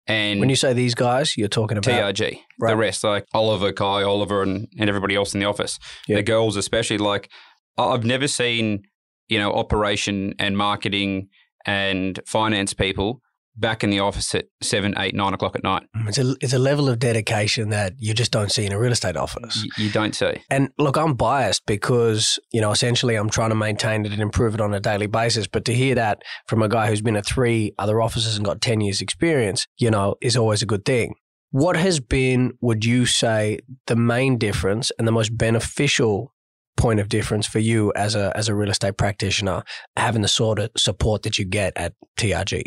And 0.06 0.40
when 0.40 0.48
you 0.48 0.56
say 0.56 0.72
these 0.72 0.94
guys, 0.94 1.36
you're 1.36 1.48
talking 1.48 1.78
about 1.78 2.14
TRG. 2.14 2.40
Right. 2.58 2.70
The 2.70 2.76
rest, 2.76 3.04
like 3.04 3.26
Oliver, 3.32 3.72
Kai, 3.72 4.02
Oliver, 4.02 4.42
and, 4.42 4.66
and 4.78 4.88
everybody 4.88 5.14
else 5.14 5.34
in 5.34 5.40
the 5.40 5.46
office. 5.46 5.78
Yeah. 6.08 6.16
The 6.16 6.22
girls, 6.22 6.56
especially, 6.56 6.98
like 6.98 7.30
I've 7.78 8.04
never 8.04 8.26
seen, 8.26 8.82
you 9.28 9.38
know, 9.38 9.52
operation 9.52 10.34
and 10.38 10.58
marketing 10.58 11.28
and 11.64 12.18
finance 12.26 12.74
people 12.74 13.20
back 13.60 13.84
in 13.84 13.90
the 13.90 14.00
office 14.00 14.34
at 14.34 14.46
seven, 14.62 14.94
eight, 14.98 15.14
nine 15.14 15.34
o'clock 15.34 15.54
at 15.54 15.62
night. 15.62 15.82
Mm. 15.96 16.08
it's 16.08 16.18
a 16.18 16.34
it's 16.40 16.52
a 16.52 16.58
level 16.58 16.88
of 16.88 16.98
dedication 16.98 17.68
that 17.70 17.94
you 17.98 18.14
just 18.14 18.32
don't 18.32 18.50
see 18.50 18.64
in 18.64 18.72
a 18.72 18.78
real 18.78 18.92
estate 18.92 19.16
office. 19.16 19.64
Y- 19.78 19.84
you 19.84 19.90
don't 19.90 20.14
see. 20.14 20.42
And 20.50 20.70
look, 20.78 20.96
I'm 20.96 21.14
biased 21.14 21.66
because, 21.66 22.38
you 22.52 22.60
know, 22.60 22.70
essentially 22.70 23.14
I'm 23.16 23.30
trying 23.30 23.50
to 23.50 23.56
maintain 23.56 24.04
it 24.06 24.12
and 24.12 24.22
improve 24.22 24.54
it 24.54 24.60
on 24.60 24.74
a 24.74 24.80
daily 24.80 25.06
basis. 25.06 25.46
But 25.46 25.64
to 25.66 25.74
hear 25.74 25.94
that 25.94 26.22
from 26.46 26.62
a 26.62 26.68
guy 26.68 26.88
who's 26.88 27.02
been 27.02 27.16
at 27.16 27.26
three 27.26 27.72
other 27.78 28.00
offices 28.00 28.36
and 28.36 28.44
got 28.44 28.60
10 28.60 28.80
years 28.80 29.00
experience, 29.00 29.66
you 29.78 29.90
know, 29.90 30.16
is 30.20 30.36
always 30.36 30.62
a 30.62 30.66
good 30.66 30.84
thing. 30.84 31.14
What 31.50 31.76
has 31.76 32.00
been, 32.00 32.52
would 32.60 32.84
you 32.84 33.06
say, 33.06 33.58
the 33.86 33.96
main 33.96 34.38
difference 34.38 34.92
and 34.98 35.06
the 35.06 35.12
most 35.12 35.36
beneficial 35.36 36.32
point 36.76 37.00
of 37.00 37.08
difference 37.08 37.46
for 37.46 37.58
you 37.58 37.92
as 37.94 38.14
a 38.14 38.32
as 38.36 38.48
a 38.48 38.54
real 38.54 38.70
estate 38.70 38.96
practitioner, 38.96 39.62
having 39.96 40.22
the 40.22 40.28
sort 40.28 40.58
of 40.58 40.70
support 40.76 41.22
that 41.24 41.38
you 41.38 41.44
get 41.44 41.72
at 41.76 41.92
TRG? 42.18 42.62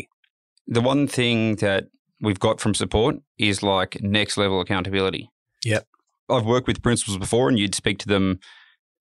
The 0.66 0.80
one 0.80 1.06
thing 1.06 1.56
that 1.56 1.88
we've 2.20 2.38
got 2.40 2.60
from 2.60 2.74
support 2.74 3.16
is 3.38 3.62
like 3.62 3.98
next 4.02 4.36
level 4.36 4.60
accountability. 4.60 5.28
Yep. 5.64 5.86
I've 6.30 6.46
worked 6.46 6.66
with 6.66 6.82
principals 6.82 7.18
before, 7.18 7.48
and 7.48 7.58
you'd 7.58 7.74
speak 7.74 7.98
to 7.98 8.08
them 8.08 8.38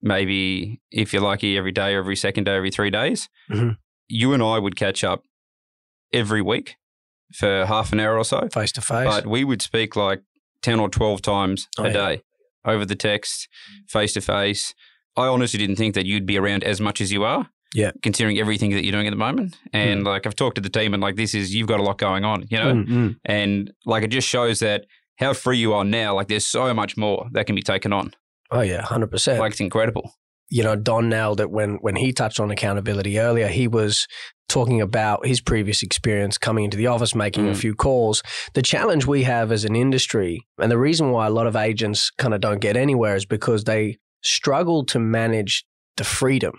maybe 0.01 0.81
if 0.92 1.13
you're 1.13 1.21
lucky 1.21 1.57
every 1.57 1.71
day, 1.71 1.95
every 1.95 2.15
second 2.15 2.44
day, 2.45 2.56
every 2.56 2.71
three 2.71 2.89
days. 2.89 3.30
Mhm. 3.50 3.77
You 4.10 4.33
and 4.33 4.44
I 4.44 4.60
would 4.60 4.75
catch 4.75 5.04
up 5.04 5.24
every 6.12 6.42
week 6.42 6.75
for 7.33 7.66
half 7.66 7.94
an 7.94 8.00
hour 8.00 8.18
or 8.18 8.25
so, 8.25 8.50
Face 8.50 8.71
to 8.74 8.81
face. 8.81 9.07
but 9.07 9.25
we 9.25 9.44
would 9.44 9.62
speak 9.62 9.95
like 9.95 10.21
10 10.62 10.80
or 10.80 10.89
12 10.89 11.21
times 11.21 11.68
Oh, 11.77 11.83
a 11.83 11.88
yeah. 11.88 11.94
day 11.94 12.21
over 12.66 12.86
the 12.86 12.95
text, 12.95 13.48
face 13.88 14.13
to 14.13 14.21
face. 14.21 14.74
I 15.16 15.27
honestly 15.27 15.57
didn't 15.59 15.77
think 15.77 15.95
that 15.95 16.06
you'd 16.06 16.25
be 16.25 16.38
around 16.38 16.63
as 16.63 16.81
much 16.81 17.00
as 17.00 17.12
you 17.12 17.24
are. 17.24 17.50
Yeah. 17.74 17.92
Considering 18.02 18.38
everything 18.40 18.72
that 18.72 18.84
you're 18.84 18.92
doing 18.92 19.08
at 19.08 19.12
the 19.12 19.16
moment. 19.18 19.56
And 19.74 20.04
like 20.04 20.25
I've 20.28 20.36
talked 20.36 20.56
to 20.56 20.62
the 20.62 20.70
team 20.70 20.94
and 20.94 21.02
like 21.02 21.16
this 21.16 21.34
is 21.34 21.54
you've 21.56 21.68
got 21.68 21.80
a 21.80 21.84
lot 21.84 21.98
going 21.98 22.24
on, 22.24 22.46
you 22.50 22.58
know? 22.58 22.74
Mm, 22.74 22.88
mm. 22.88 23.16
And 23.25 23.72
like 23.86 24.04
it 24.04 24.10
just 24.10 24.28
shows 24.28 24.60
that 24.60 24.86
how 25.18 25.34
free 25.34 25.58
you 25.58 25.74
are 25.74 25.84
now. 25.86 26.16
Like 26.16 26.28
there's 26.28 26.46
so 26.48 26.74
much 26.74 26.98
more 26.98 27.28
that 27.31 27.46
can 27.46 27.56
be 27.56 27.62
taken 27.62 27.92
on. 27.94 28.12
Oh 28.52 28.62
yeah, 28.62 28.81
hundred 28.84 29.10
percent. 29.12 29.40
Like 29.40 29.52
it's 29.54 29.60
incredible. 29.62 30.12
you 30.50 30.62
know, 30.64 30.75
Don 30.75 31.10
nailed 31.10 31.40
it 31.40 31.50
when 31.50 31.75
when 31.81 31.96
he 31.96 32.14
touched 32.14 32.40
on 32.40 32.52
accountability 32.52 33.18
earlier. 33.20 33.48
He 33.48 33.68
was 33.68 34.08
talking 34.50 34.81
about 34.81 35.26
his 35.26 35.42
previous 35.42 35.81
experience 35.81 36.38
coming 36.38 36.66
into 36.66 36.78
the 36.78 36.86
office, 36.86 37.16
making 37.16 37.48
a 37.48 37.52
Mm. 37.54 37.58
few 37.58 37.74
calls. 37.74 38.22
The 38.54 38.62
challenge 38.62 39.08
we 39.08 39.24
have 39.24 39.52
as 39.52 39.66
an 39.66 39.76
industry, 39.76 40.46
and 40.60 40.69
the 40.72 40.78
reason 40.78 41.10
why 41.10 41.26
a 41.26 41.31
lot 41.31 41.48
of 41.48 41.56
agents 41.56 42.12
kind 42.19 42.36
of 42.36 42.42
don't 42.42 42.60
get 42.60 42.78
anywhere 42.78 43.16
is 43.16 43.26
because 43.26 43.64
they 43.64 43.98
struggle 44.22 44.86
to 44.86 45.00
manage 45.00 45.66
the 45.98 46.04
freedom, 46.04 46.54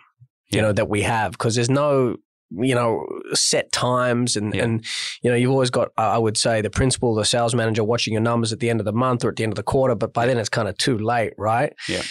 you 0.50 0.56
Yeah. 0.58 0.62
know, 0.62 0.72
that 0.72 0.88
we 0.88 1.02
have 1.02 1.32
because 1.32 1.54
there's 1.54 1.70
no 1.70 2.16
you 2.56 2.74
know 2.74 3.04
set 3.32 3.72
times 3.72 4.36
and 4.36 4.54
Yeah. 4.54 4.64
and 4.64 4.84
you 5.22 5.30
know 5.30 5.36
you've 5.36 5.50
always 5.50 5.70
got 5.70 5.88
uh, 5.98 6.02
i 6.02 6.18
would 6.18 6.36
say 6.36 6.60
the 6.60 6.70
principal 6.70 7.14
the 7.14 7.24
sales 7.24 7.54
manager 7.54 7.82
watching 7.82 8.12
your 8.12 8.22
numbers 8.22 8.52
at 8.52 8.60
the 8.60 8.70
end 8.70 8.80
of 8.80 8.84
the 8.84 8.92
month 8.92 9.24
or 9.24 9.30
at 9.30 9.36
the 9.36 9.42
end 9.42 9.52
of 9.52 9.56
the 9.56 9.62
quarter 9.64 9.94
but 9.96 10.12
by 10.12 10.26
then 10.26 10.38
it's 10.38 10.50
kind 10.50 10.68
of 10.68 10.76
too 10.76 10.96
late 10.98 11.32
right 11.38 11.72
Yeah. 11.88 12.02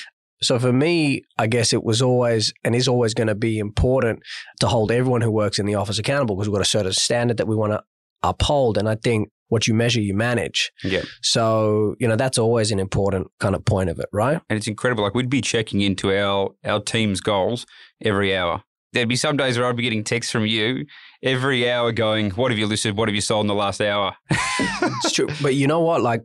so 0.42 0.60
for 0.60 0.74
me, 0.74 1.22
I 1.38 1.48
guess 1.48 1.72
it 1.72 1.84
was 1.84 2.02
always 2.02 2.52
and 2.66 2.75
is 2.75 2.88
always 2.90 3.13
going 3.13 3.28
to 3.28 3.36
be 3.36 3.58
important 3.60 4.20
to 4.60 4.68
hold 4.68 4.92
everyone 4.92 5.22
who 5.22 5.32
works 5.32 5.60
in 5.60 5.66
the 5.66 5.75
office 5.75 6.00
accountable 6.00 6.36
because 6.36 6.50
we've 6.50 6.56
got 6.58 6.66
a 6.68 6.70
certain 6.78 6.92
standard 6.92 7.38
that 7.38 7.48
we 7.48 7.56
want 7.56 7.72
to 7.72 7.82
uphold. 8.24 8.78
And 8.78 8.90
I 8.90 8.96
think 8.96 9.30
what 9.53 9.67
you 9.67 9.74
measure, 9.74 10.01
you 10.01 10.13
manage. 10.15 10.72
Yeah. 10.83 11.03
So, 11.22 11.95
you 12.00 12.07
know, 12.07 12.15
that's 12.15 12.38
always 12.38 12.72
an 12.72 12.79
important 12.79 13.27
kind 13.39 13.55
of 13.55 13.63
point 13.63 13.89
of 13.89 14.00
it, 14.00 14.10
right? 14.12 14.41
And 14.50 14.57
it's 14.57 14.67
incredible. 14.67 15.03
Like 15.03 15.13
we'd 15.15 15.29
be 15.29 15.41
checking 15.41 15.81
into 15.81 16.12
our 16.12 16.50
our 16.65 16.81
team's 16.81 17.22
goals 17.22 17.65
every 18.03 18.36
hour. 18.36 18.63
There'd 18.93 19.10
be 19.10 19.15
some 19.15 19.38
days 19.38 19.57
where 19.57 19.67
I'd 19.67 19.75
be 19.75 19.83
getting 19.83 20.03
texts 20.03 20.31
from 20.31 20.45
you 20.45 20.86
every 21.24 21.69
hour 21.69 21.91
going, 21.91 22.31
What 22.31 22.51
have 22.51 22.60
you 22.60 22.67
listed? 22.67 22.95
What 22.98 23.07
have 23.10 23.15
you 23.15 23.22
sold 23.22 23.43
in 23.43 23.48
the 23.48 23.55
last 23.55 23.81
hour? 23.81 24.15
It's 24.29 25.12
true. 25.13 25.27
but 25.41 25.55
you 25.55 25.67
know 25.67 25.79
what? 25.81 26.01
Like, 26.01 26.22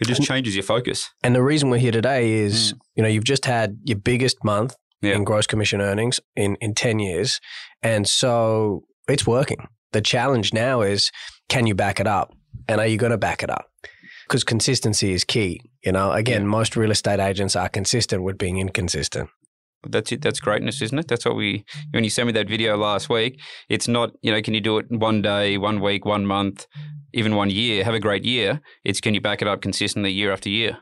It 0.00 0.06
just 0.08 0.22
changes 0.22 0.54
your 0.54 0.62
focus. 0.62 1.10
and 1.22 1.34
the 1.34 1.42
reason 1.42 1.68
we're 1.70 1.78
here 1.78 1.92
today 1.92 2.32
is, 2.32 2.72
mm. 2.72 2.78
you 2.94 3.02
know, 3.02 3.08
you've 3.08 3.24
just 3.24 3.44
had 3.44 3.78
your 3.84 3.98
biggest 3.98 4.36
month 4.44 4.74
Yeah. 5.02 5.14
in 5.16 5.24
gross 5.24 5.46
commission 5.46 5.80
earnings 5.80 6.20
in, 6.36 6.56
in 6.60 6.74
10 6.74 6.98
years. 7.00 7.40
And 7.82 8.08
so 8.08 8.84
it's 9.08 9.26
working. 9.26 9.66
The 9.92 10.00
challenge 10.00 10.52
now 10.52 10.80
is 10.82 11.10
can 11.48 11.66
you 11.66 11.74
back 11.74 12.00
it 12.00 12.06
up? 12.06 12.32
And 12.68 12.80
are 12.80 12.86
you 12.86 12.96
going 12.96 13.12
to 13.12 13.18
back 13.18 13.42
it 13.42 13.50
up? 13.50 13.66
Because 14.26 14.44
consistency 14.44 15.12
is 15.12 15.24
key. 15.24 15.60
You 15.84 15.92
know, 15.92 16.12
again, 16.12 16.46
most 16.46 16.76
real 16.76 16.90
estate 16.90 17.20
agents 17.20 17.54
are 17.54 17.68
consistent 17.68 18.22
with 18.22 18.38
being 18.38 18.58
inconsistent. 18.58 19.30
That's 19.88 20.12
it. 20.12 20.22
That's 20.22 20.40
greatness, 20.40 20.82
isn't 20.82 20.98
it? 20.98 21.08
That's 21.08 21.24
what 21.24 21.36
we. 21.36 21.64
When 21.92 22.04
you 22.04 22.10
sent 22.10 22.26
me 22.26 22.32
that 22.32 22.48
video 22.48 22.76
last 22.76 23.08
week, 23.08 23.40
it's 23.68 23.88
not 23.88 24.12
you 24.22 24.32
know 24.32 24.42
can 24.42 24.54
you 24.54 24.60
do 24.60 24.78
it 24.78 24.86
one 24.90 25.22
day, 25.22 25.58
one 25.58 25.80
week, 25.80 26.04
one 26.04 26.26
month, 26.26 26.66
even 27.12 27.36
one 27.36 27.50
year? 27.50 27.84
Have 27.84 27.94
a 27.94 28.00
great 28.00 28.24
year. 28.24 28.60
It's 28.84 29.00
can 29.00 29.14
you 29.14 29.20
back 29.20 29.42
it 29.42 29.48
up 29.48 29.62
consistently 29.62 30.10
year 30.10 30.32
after 30.32 30.48
year? 30.48 30.78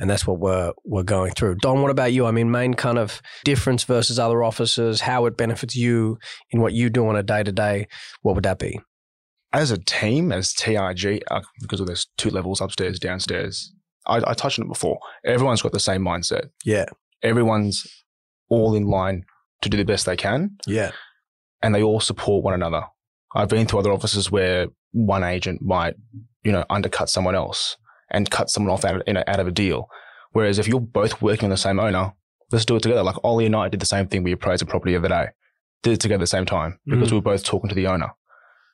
And 0.00 0.10
that's 0.10 0.26
what 0.26 0.40
we're 0.40 0.72
we're 0.84 1.04
going 1.04 1.32
through. 1.32 1.56
Don, 1.56 1.80
what 1.80 1.90
about 1.90 2.12
you? 2.12 2.26
I 2.26 2.32
mean, 2.32 2.50
main 2.50 2.74
kind 2.74 2.98
of 2.98 3.22
difference 3.44 3.84
versus 3.84 4.18
other 4.18 4.42
offices, 4.42 5.00
how 5.00 5.26
it 5.26 5.36
benefits 5.36 5.76
you 5.76 6.18
in 6.50 6.60
what 6.60 6.72
you 6.72 6.90
do 6.90 7.06
on 7.06 7.16
a 7.16 7.22
day 7.22 7.42
to 7.42 7.52
day. 7.52 7.86
What 8.22 8.34
would 8.34 8.44
that 8.44 8.58
be? 8.58 8.80
As 9.54 9.70
a 9.70 9.78
team, 9.78 10.32
as 10.32 10.52
TRG, 10.52 11.20
uh, 11.30 11.40
because 11.62 11.80
of 11.80 11.86
there's 11.86 12.06
two 12.18 12.28
levels 12.30 12.60
upstairs, 12.60 12.98
downstairs. 12.98 13.72
I, 14.06 14.16
I 14.26 14.34
touched 14.34 14.58
on 14.58 14.66
it 14.66 14.68
before. 14.68 14.98
Everyone's 15.24 15.62
got 15.62 15.72
the 15.72 15.80
same 15.80 16.02
mindset. 16.02 16.50
Yeah. 16.64 16.84
Everyone's 17.22 17.86
all 18.50 18.74
in 18.74 18.86
line 18.86 19.24
to 19.62 19.68
do 19.70 19.76
the 19.78 19.84
best 19.84 20.04
they 20.04 20.16
can, 20.16 20.56
Yeah. 20.66 20.90
and 21.62 21.74
they 21.74 21.82
all 21.82 22.00
support 22.00 22.44
one 22.44 22.52
another. 22.54 22.82
I've 23.34 23.48
been 23.48 23.66
to 23.68 23.78
other 23.78 23.92
offices 23.92 24.30
where 24.30 24.66
one 24.92 25.24
agent 25.24 25.62
might, 25.62 25.94
you 26.44 26.52
know, 26.52 26.64
undercut 26.68 27.08
someone 27.08 27.34
else 27.34 27.76
and 28.10 28.30
cut 28.30 28.50
someone 28.50 28.72
off 28.72 28.84
out 28.84 28.96
of, 28.96 29.02
you 29.06 29.14
know, 29.14 29.24
out 29.26 29.40
of 29.40 29.46
a 29.46 29.50
deal. 29.50 29.88
Whereas 30.32 30.58
if 30.58 30.68
you're 30.68 30.80
both 30.80 31.22
working 31.22 31.46
on 31.46 31.50
the 31.50 31.56
same 31.56 31.80
owner, 31.80 32.12
let's 32.52 32.64
do 32.66 32.76
it 32.76 32.82
together. 32.82 33.02
Like 33.02 33.16
Ollie 33.24 33.46
and 33.46 33.56
I 33.56 33.68
did 33.68 33.80
the 33.80 33.86
same 33.86 34.06
thing. 34.06 34.22
We 34.22 34.32
appraised 34.32 34.62
a 34.62 34.66
property 34.66 34.92
the 34.92 34.98
other 34.98 35.08
day, 35.08 35.28
did 35.82 35.94
it 35.94 36.00
together 36.00 36.20
at 36.20 36.20
the 36.20 36.26
same 36.26 36.44
time 36.44 36.78
because 36.86 37.08
Mm. 37.08 37.12
we 37.12 37.18
were 37.18 37.22
both 37.22 37.44
talking 37.44 37.68
to 37.70 37.74
the 37.74 37.86
owner. 37.86 38.10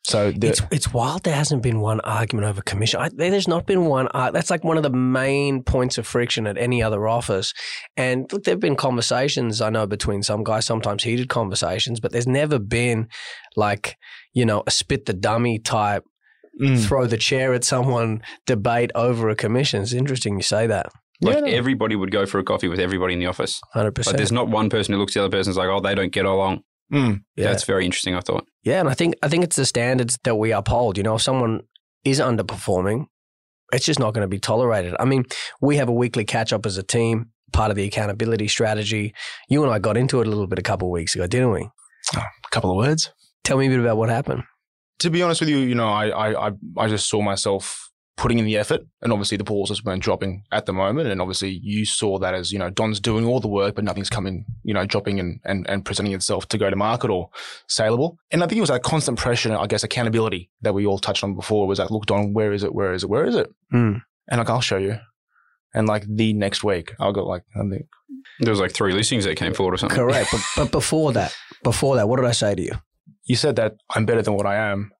So 0.05 0.31
the, 0.33 0.49
It's 0.49 0.63
it's 0.71 0.93
wild. 0.95 1.25
There 1.25 1.35
hasn't 1.35 1.63
been 1.63 1.81
one 1.81 2.01
argument 2.01 2.47
over 2.49 2.63
commission. 2.63 3.01
I, 3.01 3.11
there's 3.13 3.47
not 3.47 3.67
been 3.67 3.85
one. 3.85 4.09
ar- 4.09 4.33
That's 4.33 4.51
like 4.51 4.65
one 4.65 4.77
of 4.79 4.83
the 4.83 4.91
main 4.91 5.63
points 5.63 5.99
of 5.99 6.07
friction 6.07 6.47
at 6.47 6.57
any 6.57 6.83
other 6.83 7.07
office. 7.07 7.53
And 7.99 8.31
look, 8.33 8.45
there've 8.45 8.59
been 8.59 8.77
conversations 8.77 9.61
I 9.61 9.69
know 9.71 9.87
between 9.87 10.23
some 10.23 10.43
guys, 10.43 10.65
sometimes 10.65 11.03
heated 11.03 11.29
conversations, 11.29 12.01
but 12.01 12.13
there's 12.13 12.27
never 12.27 12.59
been 12.59 13.09
like 13.57 13.97
you 14.33 14.47
know 14.47 14.63
a 14.67 14.71
spit 14.71 15.05
the 15.07 15.13
dummy 15.13 15.59
type, 15.59 16.05
Mm. 16.61 16.85
throw 16.85 17.07
the 17.07 17.17
chair 17.17 17.55
at 17.55 17.63
someone 17.65 18.23
debate 18.47 18.91
over 18.95 19.29
a 19.31 19.37
commission. 19.37 19.83
It's 19.83 19.93
interesting 19.93 20.37
you 20.37 20.43
say 20.43 20.67
that. 20.67 20.87
Like 21.23 21.37
Yeah, 21.37 21.41
no. 21.43 21.47
everybody 21.47 21.95
would 21.95 22.11
go 22.11 22.27
for 22.27 22.39
a 22.39 22.45
coffee 22.45 22.67
with 22.69 22.81
everybody 22.81 23.15
in 23.15 23.21
the 23.21 23.27
office. 23.27 23.61
Hundred 23.73 23.89
Like 23.91 23.95
percent. 23.95 24.17
there's 24.17 24.33
not 24.33 24.49
one 24.49 24.69
person 24.69 24.93
who 24.95 24.99
looks 24.99 25.17
at 25.17 25.21
the 25.21 25.27
other 25.27 25.37
person's 25.37 25.57
like, 25.57 25.69
oh, 25.69 25.81
they 25.81 25.95
don't 25.95 26.11
get 26.13 26.25
along. 26.27 26.63
Mm. 26.93 27.23
Yeah. 27.37 27.45
That's 27.47 27.65
very 27.65 27.85
interesting. 27.85 28.15
I 28.15 28.21
thought. 28.21 28.47
Yeah, 28.63 28.81
and 28.81 28.89
I 28.89 28.95
think 28.95 29.15
I 29.23 29.29
think 29.29 29.45
it's 29.45 29.57
the 29.57 29.67
standards 29.67 30.19
that 30.25 30.37
we 30.37 30.53
uphold. 30.53 30.97
You 30.97 31.03
know, 31.03 31.15
if 31.17 31.23
someone 31.23 31.61
is 32.05 32.21
underperforming, 32.21 33.07
it's 33.73 33.85
just 33.85 34.01
not 34.01 34.15
going 34.15 34.25
to 34.25 34.29
be 34.29 34.39
tolerated. 34.39 34.95
I 34.99 35.05
mean, 35.05 35.25
we 35.61 35.77
have 35.77 35.89
a 35.89 35.93
weekly 35.93 36.25
catch 36.25 36.53
up 36.53 36.67
as 36.67 36.77
a 36.77 36.83
team, 36.83 37.31
part 37.53 37.71
of 37.71 37.77
the 37.77 37.85
accountability 37.85 38.49
strategy. 38.49 39.15
You 39.49 39.63
and 39.63 39.73
I 39.73 39.79
got 39.79 39.97
into 39.97 40.21
it 40.21 40.27
a 40.27 40.31
little 40.31 40.47
bit 40.47 40.59
a 40.59 40.63
couple 40.63 40.89
of 40.89 40.93
weeks 40.93 41.15
ago, 41.15 41.27
didn't 41.27 41.53
we? 41.53 41.69
a 42.17 42.23
couple 42.51 42.71
of 42.71 42.77
words. 42.77 43.13
Tell 43.45 43.57
me 43.59 43.67
a 43.67 43.71
bit 43.71 43.79
about 43.81 43.97
what 43.97 44.09
happened. 44.09 44.43
to 45.01 45.11
be 45.11 45.23
honest 45.23 45.41
with 45.41 45.51
you, 45.51 45.59
you 45.59 45.75
know, 45.75 45.89
I, 45.89 46.09
I, 46.09 46.49
I, 46.49 46.51
I 46.77 46.89
just 46.89 47.09
saw 47.09 47.23
myself 47.23 47.90
putting 48.17 48.39
in 48.39 48.45
the 48.45 48.57
effort 48.59 48.83
and 49.01 49.13
obviously 49.13 49.37
the 49.37 49.45
balls 49.45 49.71
just 49.71 49.85
weren't 49.85 50.03
dropping 50.03 50.43
at 50.53 50.67
the 50.67 50.73
moment. 50.73 51.09
And 51.09 51.21
obviously 51.21 51.59
you 51.63 51.87
saw 51.87 52.19
that 52.19 52.35
as, 52.35 52.53
you 52.53 52.59
know, 52.59 52.69
Don's 52.69 53.01
doing 53.01 53.25
all 53.25 53.41
the 53.41 53.49
work, 53.49 53.75
but 53.75 53.85
nothing's 53.85 54.11
coming, 54.11 54.45
you 54.63 54.75
know, 54.75 54.85
dropping 54.85 55.19
and, 55.19 55.41
and, 55.45 55.69
and 55.71 55.85
presenting 55.85 56.13
itself 56.13 56.47
to 56.49 56.59
go 56.59 56.69
to 56.69 56.77
market 56.77 57.11
or 57.11 57.31
saleable. 57.67 58.19
And 58.31 58.43
I 58.43 58.47
think 58.47 58.59
it 58.59 58.63
was 58.63 58.71
that 58.71 58.83
constant 58.83 59.19
pressure, 59.19 59.57
I 59.57 59.67
guess, 59.67 59.85
accountability 59.85 60.51
that 60.63 60.75
we 60.75 60.85
all 60.85 60.99
touched 60.99 61.25
on 61.25 61.35
before 61.35 61.67
was 61.67 61.79
like, 61.79 61.91
look, 61.91 62.07
Don, 62.07 62.35
where 62.35 62.53
is 62.53 62.63
it? 62.63 62.75
Where 62.75 62.93
is 62.93 63.05
it? 63.05 63.11
Where 63.11 63.25
is 63.25 63.37
it? 63.37 63.49
Mm. 63.73 64.03
And 64.29 64.39
like, 64.39 64.51
I'll 64.51 64.61
show 64.61 64.77
you. 64.77 64.99
And 65.73 65.89
like 65.89 66.05
the 66.07 66.33
next 66.35 66.63
week, 66.63 66.95
I'll 66.99 67.13
go 67.13 67.25
like, 67.25 67.45
I 67.57 67.61
think, 67.61 67.87
There 68.41 68.51
was 68.51 68.61
like 68.61 68.73
three 68.73 68.93
listings 68.93 69.25
that 69.25 69.37
came 69.37 69.55
forward 69.55 69.75
or 69.75 69.79
something. 69.79 69.97
Correct. 69.97 70.31
but, 70.33 70.41
but 70.57 70.73
before 70.73 71.13
that, 71.13 71.35
before 71.63 71.97
that, 71.97 72.09
what 72.09 72.17
did 72.17 72.27
I 72.27 72.33
say 72.33 72.55
to 72.55 72.63
you? 72.63 72.73
you 73.31 73.37
said 73.37 73.55
that 73.57 73.77
I'm 73.95 74.07
better 74.07 74.23
than 74.23 74.35
what 74.35 74.47
I 74.47 74.57
am. 74.57 74.91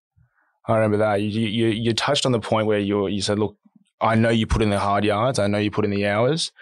I 0.71 0.77
remember 0.77 0.99
that. 0.99 1.23
You 1.23 1.29
you 1.29 1.69
you 1.69 1.95
touched 1.95 2.27
on 2.27 2.33
the 2.33 2.41
point 2.41 2.67
where 2.67 2.79
you 2.79 3.07
you 3.07 3.23
said, 3.23 3.39
look, 3.39 3.57
I 4.01 4.15
know 4.15 4.31
you 4.31 4.47
put 4.47 4.63
in 4.63 4.71
the 4.71 4.79
hard 4.79 5.05
yards. 5.05 5.39
I 5.39 5.47
know 5.47 5.59
you 5.59 5.71
put 5.71 5.85
in 5.85 5.91
the 5.91 6.07
hours. 6.07 6.53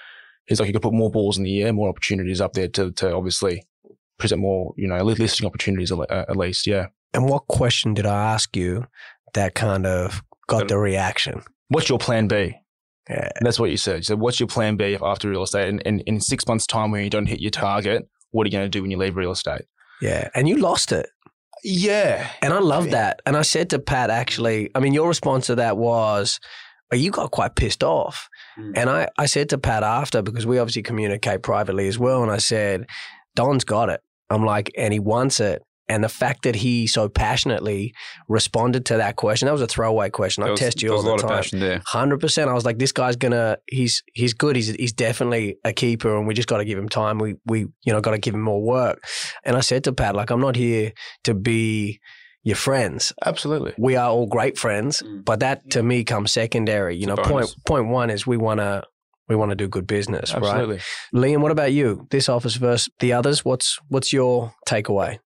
He's 0.46 0.60
like, 0.60 0.66
you 0.66 0.72
could 0.72 0.82
put 0.82 0.94
more 0.94 1.10
balls 1.10 1.36
in 1.36 1.44
the 1.44 1.62
air, 1.62 1.72
more 1.72 1.88
opportunities 1.88 2.40
up 2.40 2.54
there 2.54 2.68
to 2.68 2.92
to 2.92 3.14
obviously 3.14 3.64
present 4.18 4.40
more, 4.40 4.74
you 4.76 4.88
know, 4.88 5.02
listing 5.02 5.46
opportunities 5.46 5.92
at, 5.92 6.36
least. 6.36 6.66
Yeah. 6.66 6.88
And 7.14 7.28
what 7.28 7.46
question 7.46 7.94
did 7.94 8.04
I 8.04 8.32
ask 8.32 8.56
you 8.56 8.86
that 9.34 9.54
kind 9.54 9.86
of 9.86 10.22
got 10.48 10.68
the 10.68 10.78
reaction? 10.78 11.42
What's 11.68 11.88
your 11.88 11.98
plan 11.98 12.26
B? 12.28 12.54
Yeah. 13.08 13.28
And 13.36 13.46
that's 13.46 13.60
what 13.60 13.70
you 13.70 13.76
said. 13.76 13.96
You 13.98 14.02
said, 14.02 14.20
what's 14.20 14.40
your 14.40 14.48
plan 14.48 14.76
B 14.76 14.98
after 15.00 15.30
real 15.30 15.42
estate? 15.42 15.68
And, 15.68 15.82
and 15.86 16.00
in 16.02 16.20
six 16.20 16.46
months' 16.46 16.66
time, 16.66 16.90
when 16.90 17.04
you 17.04 17.10
don't 17.10 17.26
hit 17.26 17.40
your 17.40 17.50
target, 17.50 18.08
what 18.32 18.44
are 18.44 18.48
you 18.48 18.52
going 18.52 18.64
to 18.64 18.68
do 18.68 18.82
when 18.82 18.90
you 18.90 18.98
leave 18.98 19.16
real 19.16 19.30
estate? 19.30 19.62
Yeah. 20.02 20.28
And 20.34 20.48
you 20.48 20.56
lost 20.56 20.92
it. 20.92 21.08
Yeah. 21.64 22.30
And 22.42 22.52
I 22.52 22.60
love 22.60 22.90
that. 22.90 23.20
And 23.26 23.36
I 23.36 23.42
said 23.42 23.70
to 23.70 23.78
Pat, 23.78 24.10
actually, 24.10 24.70
I 24.74 24.80
mean, 24.80 24.94
your 24.94 25.08
response 25.08 25.46
to 25.46 25.56
that 25.56 25.76
was, 25.76 26.40
oh, 26.92 26.96
you 26.96 27.10
got 27.10 27.30
quite 27.30 27.54
pissed 27.54 27.82
off. 27.82 28.28
Mm. 28.58 28.72
And 28.76 28.90
I, 28.90 29.08
I 29.18 29.26
said 29.26 29.48
to 29.50 29.58
Pat 29.58 29.82
after, 29.82 30.22
because 30.22 30.46
we 30.46 30.58
obviously 30.58 30.82
communicate 30.82 31.42
privately 31.42 31.88
as 31.88 31.98
well. 31.98 32.22
And 32.22 32.32
I 32.32 32.38
said, 32.38 32.86
Don's 33.34 33.64
got 33.64 33.88
it. 33.88 34.00
I'm 34.30 34.44
like, 34.44 34.70
and 34.76 34.92
he 34.92 34.98
wants 34.98 35.40
it. 35.40 35.62
And 35.88 36.04
the 36.04 36.08
fact 36.08 36.42
that 36.42 36.54
he 36.56 36.86
so 36.86 37.08
passionately 37.08 37.94
responded 38.28 38.84
to 38.86 38.96
that 38.98 39.16
question, 39.16 39.46
that 39.46 39.52
was 39.52 39.62
a 39.62 39.66
throwaway 39.66 40.10
question. 40.10 40.44
I 40.44 40.50
was, 40.50 40.60
test 40.60 40.82
you 40.82 40.92
all 40.94 41.02
the 41.02 41.10
lot 41.10 41.20
time. 41.20 41.30
of 41.30 41.36
passion 41.36 41.60
there. 41.60 41.80
Hundred 41.86 42.20
percent. 42.20 42.50
I 42.50 42.52
was 42.54 42.64
like, 42.64 42.78
this 42.78 42.92
guy's 42.92 43.16
gonna. 43.16 43.58
He's 43.68 44.02
he's 44.12 44.34
good. 44.34 44.56
He's 44.56 44.68
he's 44.68 44.92
definitely 44.92 45.56
a 45.64 45.72
keeper, 45.72 46.16
and 46.16 46.26
we 46.26 46.34
just 46.34 46.48
got 46.48 46.58
to 46.58 46.64
give 46.64 46.78
him 46.78 46.88
time. 46.88 47.18
We 47.18 47.36
we 47.46 47.60
you 47.84 47.92
know 47.92 48.00
got 48.00 48.10
to 48.12 48.18
give 48.18 48.34
him 48.34 48.42
more 48.42 48.62
work. 48.62 49.02
And 49.44 49.56
I 49.56 49.60
said 49.60 49.84
to 49.84 49.92
Pat, 49.92 50.14
like, 50.14 50.30
I'm 50.30 50.40
not 50.40 50.56
here 50.56 50.92
to 51.24 51.34
be 51.34 52.00
your 52.44 52.56
friends. 52.56 53.12
Absolutely. 53.24 53.72
We 53.78 53.96
are 53.96 54.10
all 54.10 54.26
great 54.26 54.58
friends, 54.58 55.02
Mm. 55.02 55.24
but 55.24 55.40
that 55.40 55.70
to 55.70 55.82
me 55.82 56.04
comes 56.04 56.32
secondary. 56.32 56.96
You 56.96 57.06
know, 57.06 57.16
point 57.16 57.54
point 57.66 57.88
one 57.88 58.10
is 58.10 58.26
we 58.26 58.36
want 58.36 58.60
to 58.60 58.82
we 59.28 59.36
want 59.36 59.50
to 59.50 59.56
do 59.56 59.68
good 59.68 59.86
business, 59.86 60.32
right? 60.32 60.42
Absolutely. 60.42 60.80
Liam, 61.14 61.40
what 61.40 61.50
about 61.50 61.72
you? 61.72 62.06
This 62.10 62.28
office 62.28 62.56
versus 62.56 62.88
the 63.00 63.12
others. 63.12 63.44
What's 63.44 63.78
what's 63.88 64.12
your 64.12 64.54
takeaway, 64.66 65.18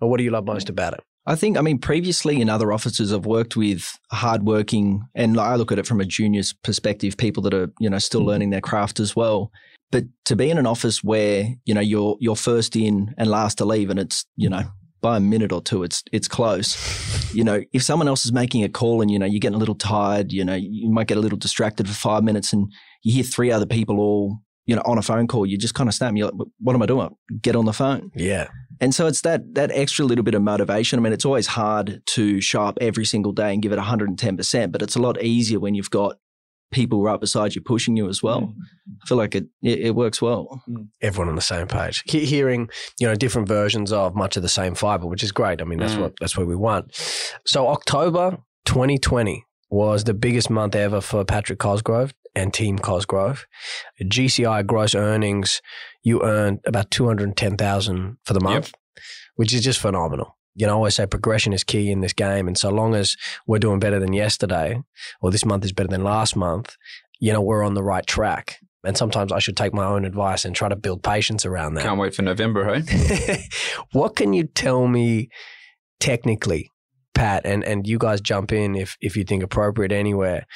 or 0.00 0.10
what 0.10 0.18
do 0.18 0.24
you 0.24 0.30
love 0.30 0.44
most 0.44 0.66
mm. 0.66 0.70
about 0.70 0.94
it? 0.94 1.00
I 1.26 1.36
think, 1.36 1.58
I 1.58 1.60
mean, 1.60 1.78
previously 1.78 2.40
in 2.40 2.48
other 2.48 2.72
offices, 2.72 3.12
I've 3.12 3.26
worked 3.26 3.54
with 3.54 3.98
hardworking, 4.10 5.02
and 5.14 5.38
I 5.38 5.56
look 5.56 5.70
at 5.70 5.78
it 5.78 5.86
from 5.86 6.00
a 6.00 6.04
junior's 6.06 6.52
perspective, 6.52 7.16
people 7.16 7.42
that 7.44 7.54
are, 7.54 7.70
you 7.78 7.90
know, 7.90 7.98
still 7.98 8.20
mm-hmm. 8.20 8.28
learning 8.30 8.50
their 8.50 8.62
craft 8.62 8.98
as 9.00 9.14
well. 9.14 9.52
But 9.92 10.04
to 10.24 10.36
be 10.36 10.50
in 10.50 10.58
an 10.58 10.66
office 10.66 11.04
where, 11.04 11.48
you 11.64 11.74
know, 11.74 11.80
you're 11.80 12.16
you're 12.20 12.36
first 12.36 12.74
in 12.74 13.14
and 13.18 13.28
last 13.28 13.58
to 13.58 13.64
leave, 13.64 13.90
and 13.90 13.98
it's, 13.98 14.24
you 14.36 14.48
know, 14.48 14.58
mm-hmm. 14.58 14.68
by 15.02 15.18
a 15.18 15.20
minute 15.20 15.52
or 15.52 15.60
two, 15.60 15.82
it's 15.82 16.02
it's 16.10 16.26
close. 16.28 17.34
You 17.34 17.44
know, 17.44 17.62
if 17.72 17.82
someone 17.82 18.08
else 18.08 18.24
is 18.24 18.32
making 18.32 18.64
a 18.64 18.68
call 18.68 19.02
and 19.02 19.10
you 19.10 19.18
know 19.18 19.26
you're 19.26 19.40
getting 19.40 19.56
a 19.56 19.58
little 19.58 19.74
tired, 19.74 20.32
you 20.32 20.44
know, 20.44 20.54
you 20.54 20.90
might 20.90 21.06
get 21.06 21.18
a 21.18 21.20
little 21.20 21.38
distracted 21.38 21.86
for 21.86 21.94
five 21.94 22.24
minutes, 22.24 22.52
and 22.52 22.72
you 23.02 23.12
hear 23.12 23.24
three 23.24 23.52
other 23.52 23.66
people 23.66 24.00
all, 24.00 24.38
you 24.70 24.76
know, 24.76 24.82
on 24.84 24.96
a 24.98 25.02
phone 25.02 25.26
call, 25.26 25.44
you 25.46 25.58
just 25.58 25.74
kind 25.74 25.88
of 25.88 25.94
snap. 25.94 26.12
You're 26.16 26.30
like, 26.30 26.48
"What 26.66 26.74
am 26.76 26.82
I 26.82 26.86
doing? 26.86 27.10
Get 27.42 27.54
on 27.56 27.64
the 27.64 27.72
phone." 27.82 28.10
Yeah, 28.14 28.46
And 28.80 28.94
so 28.94 29.06
it's 29.10 29.22
that 29.22 29.40
that 29.58 29.70
extra 29.72 30.04
little 30.10 30.24
bit 30.24 30.34
of 30.34 30.42
motivation. 30.42 30.98
I 30.98 31.02
mean, 31.02 31.12
it's 31.12 31.24
always 31.30 31.48
hard 31.48 32.02
to 32.14 32.40
show 32.40 32.62
up 32.68 32.78
every 32.80 33.04
single 33.04 33.32
day 33.32 33.52
and 33.52 33.60
give 33.62 33.72
it 33.72 33.78
110%, 33.78 34.72
but 34.72 34.80
it's 34.82 34.96
a 34.96 35.02
lot 35.06 35.20
easier 35.22 35.58
when 35.60 35.74
you've 35.74 35.90
got 35.90 36.16
people 36.72 37.02
right 37.02 37.18
beside 37.20 37.54
you 37.56 37.60
pushing 37.60 37.96
you 37.96 38.08
as 38.08 38.22
well. 38.22 38.54
I 39.02 39.06
feel 39.08 39.18
like 39.18 39.34
it 39.34 39.46
it, 39.70 39.78
it 39.88 39.94
works 39.96 40.22
well. 40.22 40.62
everyone 41.02 41.28
on 41.28 41.34
the 41.34 41.42
same 41.54 41.66
page. 41.66 42.02
He- 42.06 42.24
hearing 42.26 42.68
you 43.00 43.06
know 43.08 43.16
different 43.16 43.48
versions 43.48 43.90
of 43.92 44.14
much 44.14 44.36
of 44.36 44.42
the 44.44 44.48
same 44.60 44.74
fiber, 44.76 45.06
which 45.06 45.24
is 45.24 45.32
great. 45.32 45.60
I 45.60 45.64
mean 45.64 45.80
that's 45.80 45.94
Mm. 45.94 46.02
what 46.02 46.12
that's 46.20 46.36
what 46.36 46.46
we 46.46 46.54
want. 46.56 46.84
So 47.44 47.66
October 47.68 48.38
2020 48.66 49.44
was 49.68 50.04
the 50.04 50.14
biggest 50.14 50.48
month 50.50 50.74
ever 50.76 51.00
for 51.00 51.24
Patrick 51.24 51.58
Cosgrove 51.58 52.12
and 52.34 52.52
Team 52.52 52.78
Cosgrove. 52.78 53.46
GCI 54.02 54.66
gross 54.66 54.94
earnings, 54.94 55.60
you 56.02 56.22
earned 56.22 56.60
about 56.66 56.90
two 56.90 57.06
hundred 57.06 57.36
ten 57.36 57.56
thousand 57.56 58.18
for 58.24 58.34
the 58.34 58.40
month, 58.40 58.72
which 59.36 59.52
is 59.52 59.62
just 59.62 59.80
phenomenal. 59.80 60.36
You 60.54 60.66
know, 60.66 60.72
I 60.72 60.76
always 60.76 60.94
say 60.96 61.06
progression 61.06 61.52
is 61.52 61.64
key 61.64 61.90
in 61.90 62.00
this 62.00 62.12
game, 62.12 62.46
and 62.48 62.58
so 62.58 62.70
long 62.70 62.94
as 62.94 63.16
we're 63.46 63.58
doing 63.58 63.78
better 63.78 63.98
than 63.98 64.12
yesterday, 64.12 64.80
or 65.20 65.30
this 65.30 65.44
month 65.44 65.64
is 65.64 65.72
better 65.72 65.88
than 65.88 66.04
last 66.04 66.36
month, 66.36 66.76
you 67.20 67.32
know, 67.32 67.40
we're 67.40 67.62
on 67.62 67.74
the 67.74 67.82
right 67.82 68.06
track. 68.06 68.58
And 68.82 68.96
sometimes 68.96 69.30
I 69.30 69.38
should 69.40 69.58
take 69.58 69.74
my 69.74 69.84
own 69.84 70.06
advice 70.06 70.46
and 70.46 70.56
try 70.56 70.70
to 70.70 70.76
build 70.76 71.02
patience 71.02 71.44
around 71.44 71.74
that. 71.74 71.84
Can't 71.84 72.00
wait 72.00 72.14
for 72.14 72.22
November, 72.22 72.80
hey? 72.80 73.44
what 73.92 74.16
can 74.16 74.32
you 74.32 74.44
tell 74.44 74.88
me 74.88 75.28
technically, 76.00 76.70
Pat, 77.14 77.44
and, 77.44 77.62
and 77.62 77.86
you 77.86 77.98
guys 77.98 78.22
jump 78.22 78.52
in 78.52 78.74
if, 78.74 78.96
if 79.02 79.18
you 79.18 79.24
think 79.24 79.42
appropriate 79.42 79.92
anywhere, 79.92 80.46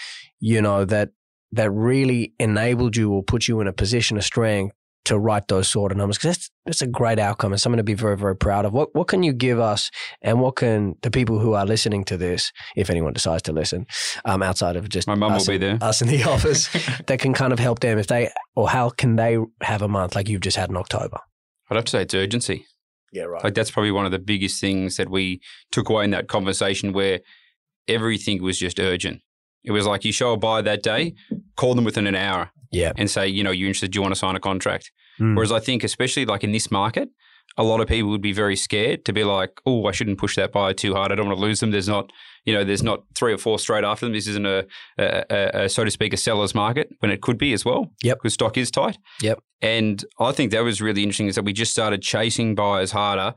you 0.41 0.63
know, 0.63 0.87
that 0.87 1.11
that 1.55 1.71
really 1.71 2.33
enabled 2.39 2.97
you 2.97 3.13
or 3.13 3.23
put 3.23 3.49
you 3.49 3.61
in 3.61 3.67
a 3.67 3.73
position 3.73 4.17
of 4.17 4.25
strength 4.25 4.75
to 5.07 5.19
write 5.19 5.49
those 5.49 5.69
sort 5.69 5.93
of 5.93 5.99
numbers? 5.99 6.17
Because 6.17 6.37
that's, 6.37 6.51
that's 6.65 6.83
a 6.83 6.87
great 6.87 7.19
outcome 7.19 7.53
and 7.53 7.61
something 7.61 7.77
to 7.77 7.85
be 7.85 7.95
very, 7.95 8.17
very 8.17 8.37
proud 8.37 8.65
of. 8.65 8.73
What, 8.73 8.95
what 8.95 9.07
can 9.09 9.23
you 9.23 9.33
give 9.33 9.61
us 9.61 9.91
and 10.23 10.41
what 10.41 10.57
can 10.57 10.95
the 11.03 11.11
people 11.11 11.39
who 11.39 11.53
are 11.53 11.67
listening 11.67 12.05
to 12.05 12.17
this, 12.17 12.53
if 12.77 12.89
anyone 12.91 13.13
decides 13.13 13.43
to 13.43 13.53
listen, 13.53 13.87
um, 14.25 14.43
outside 14.43 14.77
of 14.77 14.89
just 14.89 15.07
My 15.07 15.15
mum 15.15 15.35
will 15.35 15.45
be 15.45 15.59
there. 15.59 15.79
us 15.81 16.01
in 16.01 16.09
the 16.09 16.23
office, 16.31 16.69
that 17.07 17.19
can 17.19 17.35
kind 17.35 17.53
of 17.53 17.59
help 17.59 17.81
them 17.81 17.99
if 17.99 18.07
they, 18.07 18.31
or 18.57 18.69
how 18.69 18.89
can 18.91 19.17
they 19.17 19.39
have 19.61 19.83
a 19.83 19.89
month 19.89 20.15
like 20.15 20.29
you've 20.29 20.41
just 20.41 20.57
had 20.57 20.71
in 20.71 20.77
October? 20.77 21.19
I'd 21.71 21.77
have 21.77 21.85
to 21.85 21.91
say 21.91 22.03
it's 22.03 22.15
urgency. 22.15 22.67
Yeah, 23.13 23.25
right. 23.25 23.45
Like 23.45 23.55
that's 23.55 23.71
probably 23.71 23.93
one 23.93 24.07
of 24.07 24.13
the 24.13 24.19
biggest 24.19 24.61
things 24.61 24.97
that 24.97 25.09
we 25.09 25.41
took 25.71 25.89
away 25.89 26.05
in 26.05 26.11
that 26.11 26.29
conversation 26.29 26.93
where 26.93 27.21
everything 27.87 28.43
was 28.43 28.59
just 28.59 28.81
urgent. 28.81 29.21
It 29.63 29.71
was 29.71 29.87
like 29.87 30.05
you 30.05 30.13
show 30.13 30.33
a 30.33 30.37
buyer 30.37 30.63
that 30.63 30.83
day, 30.83 31.15
call 31.57 31.75
them 31.75 31.85
within 31.85 32.07
an 32.07 32.15
hour 32.15 32.51
Yeah. 32.73 32.93
and 32.97 33.11
say, 33.11 33.29
you 33.29 33.43
know, 33.45 33.51
you 33.51 33.67
interested? 33.67 33.93
Do 33.93 33.99
you 33.99 34.03
want 34.03 34.15
to 34.15 34.19
sign 34.19 34.37
a 34.37 34.41
contract? 34.41 34.91
Mm. 35.21 35.35
Whereas 35.37 35.53
I 35.53 35.61
think, 35.61 35.85
especially 35.85 36.25
like 36.27 36.43
in 36.45 36.53
this 36.53 36.71
market, 36.71 37.09
a 37.57 37.63
lot 37.63 37.81
of 37.81 37.87
people 37.87 38.11
would 38.11 38.21
be 38.23 38.33
very 38.33 38.57
scared 38.57 39.05
to 39.05 39.13
be 39.13 39.23
like, 39.23 39.61
oh, 39.65 39.87
I 39.87 39.93
shouldn't 39.93 40.19
push 40.19 40.35
that 40.37 40.51
buyer 40.51 40.73
too 40.73 40.95
hard. 40.95 41.13
I 41.13 41.15
don't 41.15 41.27
want 41.29 41.39
to 41.39 41.45
lose 41.45 41.61
them. 41.61 41.71
There's 41.71 41.89
not, 41.89 42.11
you 42.45 42.53
know, 42.53 42.65
there's 42.65 42.83
not 42.83 43.05
three 43.15 43.33
or 43.33 43.39
four 43.39 43.59
straight 43.61 43.85
after 43.85 44.07
them. 44.07 44.13
This 44.13 44.27
isn't 44.27 44.47
a, 44.47 44.67
a, 44.99 45.25
a, 45.31 45.65
a 45.65 45.69
so 45.69 45.85
to 45.85 45.91
speak, 45.91 46.13
a 46.13 46.17
seller's 46.17 46.55
market 46.55 46.89
when 46.99 47.13
it 47.13 47.21
could 47.21 47.39
be 47.39 47.53
as 47.53 47.65
well. 47.65 47.93
Yep. 48.03 48.19
Because 48.23 48.35
stock 48.35 48.57
is 48.57 48.71
tight. 48.73 48.99
Yep. 49.23 49.39
And 49.63 50.05
I 50.19 50.33
think 50.33 50.51
that 50.51 50.65
was 50.65 50.81
really 50.83 51.03
interesting 51.03 51.29
is 51.29 51.37
that 51.37 51.45
we 51.45 51.53
just 51.53 51.71
started 51.71 52.03
chasing 52.03 52.55
buyers 52.57 52.91
harder 52.91 53.35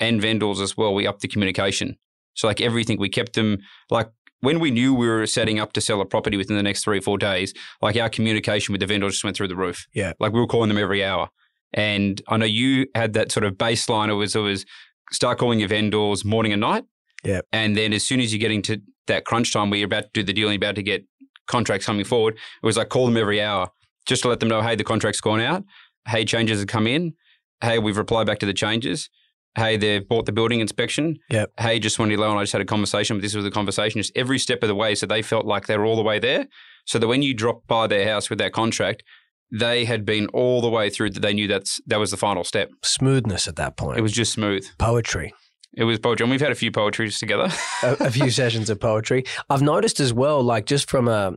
and 0.00 0.22
vendors 0.22 0.60
as 0.60 0.76
well. 0.76 0.94
We 0.94 1.06
upped 1.06 1.20
the 1.20 1.28
communication. 1.28 1.98
So 2.34 2.46
like 2.46 2.60
everything, 2.60 2.98
we 2.98 3.08
kept 3.08 3.34
them 3.34 3.58
like 3.90 4.08
when 4.40 4.60
we 4.60 4.70
knew 4.70 4.94
we 4.94 5.08
were 5.08 5.26
setting 5.26 5.58
up 5.58 5.72
to 5.72 5.80
sell 5.80 6.00
a 6.00 6.06
property 6.06 6.36
within 6.36 6.56
the 6.56 6.62
next 6.62 6.84
three 6.84 6.98
or 6.98 7.02
four 7.02 7.18
days, 7.18 7.52
like 7.82 7.96
our 7.96 8.08
communication 8.08 8.72
with 8.72 8.80
the 8.80 8.86
vendor 8.86 9.08
just 9.08 9.24
went 9.24 9.36
through 9.36 9.48
the 9.48 9.56
roof. 9.56 9.86
Yeah. 9.94 10.12
Like 10.20 10.32
we 10.32 10.40
were 10.40 10.46
calling 10.46 10.68
them 10.68 10.78
every 10.78 11.04
hour. 11.04 11.28
And 11.72 12.22
I 12.28 12.36
know 12.36 12.46
you 12.46 12.86
had 12.94 13.12
that 13.14 13.32
sort 13.32 13.44
of 13.44 13.54
baseline. 13.54 14.08
It 14.08 14.14
was 14.14 14.34
it 14.34 14.40
was 14.40 14.64
start 15.10 15.38
calling 15.38 15.58
your 15.58 15.68
vendors 15.68 16.24
morning 16.24 16.52
and 16.52 16.60
night. 16.60 16.84
Yeah. 17.24 17.40
And 17.52 17.76
then 17.76 17.92
as 17.92 18.04
soon 18.04 18.20
as 18.20 18.32
you're 18.32 18.40
getting 18.40 18.62
to 18.62 18.80
that 19.06 19.24
crunch 19.24 19.52
time 19.52 19.70
where 19.70 19.78
you're 19.78 19.86
about 19.86 20.04
to 20.04 20.10
do 20.12 20.22
the 20.22 20.32
deal 20.32 20.48
and 20.48 20.54
you're 20.54 20.68
about 20.68 20.76
to 20.76 20.82
get 20.82 21.04
contracts 21.46 21.86
coming 21.86 22.04
forward, 22.04 22.34
it 22.34 22.66
was 22.66 22.76
like 22.76 22.88
call 22.88 23.06
them 23.06 23.16
every 23.16 23.42
hour 23.42 23.70
just 24.06 24.22
to 24.22 24.28
let 24.28 24.40
them 24.40 24.48
know, 24.48 24.62
hey, 24.62 24.74
the 24.74 24.84
contract's 24.84 25.20
gone 25.20 25.40
out. 25.40 25.64
Hey, 26.06 26.24
changes 26.24 26.58
have 26.60 26.68
come 26.68 26.86
in. 26.86 27.14
Hey, 27.60 27.78
we've 27.78 27.98
replied 27.98 28.26
back 28.26 28.38
to 28.38 28.46
the 28.46 28.54
changes. 28.54 29.10
Hey, 29.58 29.76
they've 29.76 30.06
bought 30.06 30.26
the 30.26 30.32
building 30.32 30.60
inspection. 30.60 31.18
Yep. 31.30 31.52
Hey, 31.58 31.78
just 31.78 31.98
wanted 31.98 32.16
to 32.16 32.22
know, 32.22 32.30
and 32.30 32.38
I 32.38 32.42
just 32.42 32.52
had 32.52 32.62
a 32.62 32.66
conversation, 32.66 33.16
but 33.16 33.22
this 33.22 33.34
was 33.34 33.44
the 33.44 33.50
conversation, 33.50 34.00
just 34.00 34.16
every 34.16 34.38
step 34.38 34.62
of 34.62 34.68
the 34.68 34.74
way. 34.74 34.94
So 34.94 35.06
they 35.06 35.22
felt 35.22 35.46
like 35.46 35.66
they 35.66 35.76
were 35.76 35.84
all 35.84 35.96
the 35.96 36.02
way 36.02 36.18
there. 36.18 36.46
So 36.86 36.98
that 36.98 37.06
when 37.06 37.22
you 37.22 37.34
dropped 37.34 37.66
by 37.66 37.86
their 37.86 38.08
house 38.08 38.30
with 38.30 38.38
that 38.38 38.52
contract, 38.52 39.02
they 39.50 39.84
had 39.84 40.04
been 40.04 40.26
all 40.28 40.60
the 40.60 40.70
way 40.70 40.90
through 40.90 41.10
that 41.10 41.20
they 41.20 41.32
knew 41.32 41.46
that's 41.46 41.80
that 41.86 41.98
was 41.98 42.10
the 42.10 42.16
final 42.16 42.44
step. 42.44 42.70
Smoothness 42.82 43.48
at 43.48 43.56
that 43.56 43.76
point. 43.76 43.98
It 43.98 44.02
was 44.02 44.12
just 44.12 44.32
smooth. 44.32 44.66
poetry. 44.78 45.34
It 45.74 45.84
was 45.84 45.98
poetry. 45.98 46.24
And 46.24 46.30
we've 46.30 46.40
had 46.40 46.52
a 46.52 46.56
few 46.56 46.70
poetries 46.70 47.18
together. 47.18 47.50
a, 47.82 47.96
a 48.00 48.10
few 48.10 48.30
sessions 48.30 48.70
of 48.70 48.80
poetry. 48.80 49.24
I've 49.50 49.62
noticed 49.62 50.00
as 50.00 50.12
well, 50.12 50.42
like 50.42 50.66
just 50.66 50.88
from 50.88 51.08
a 51.08 51.34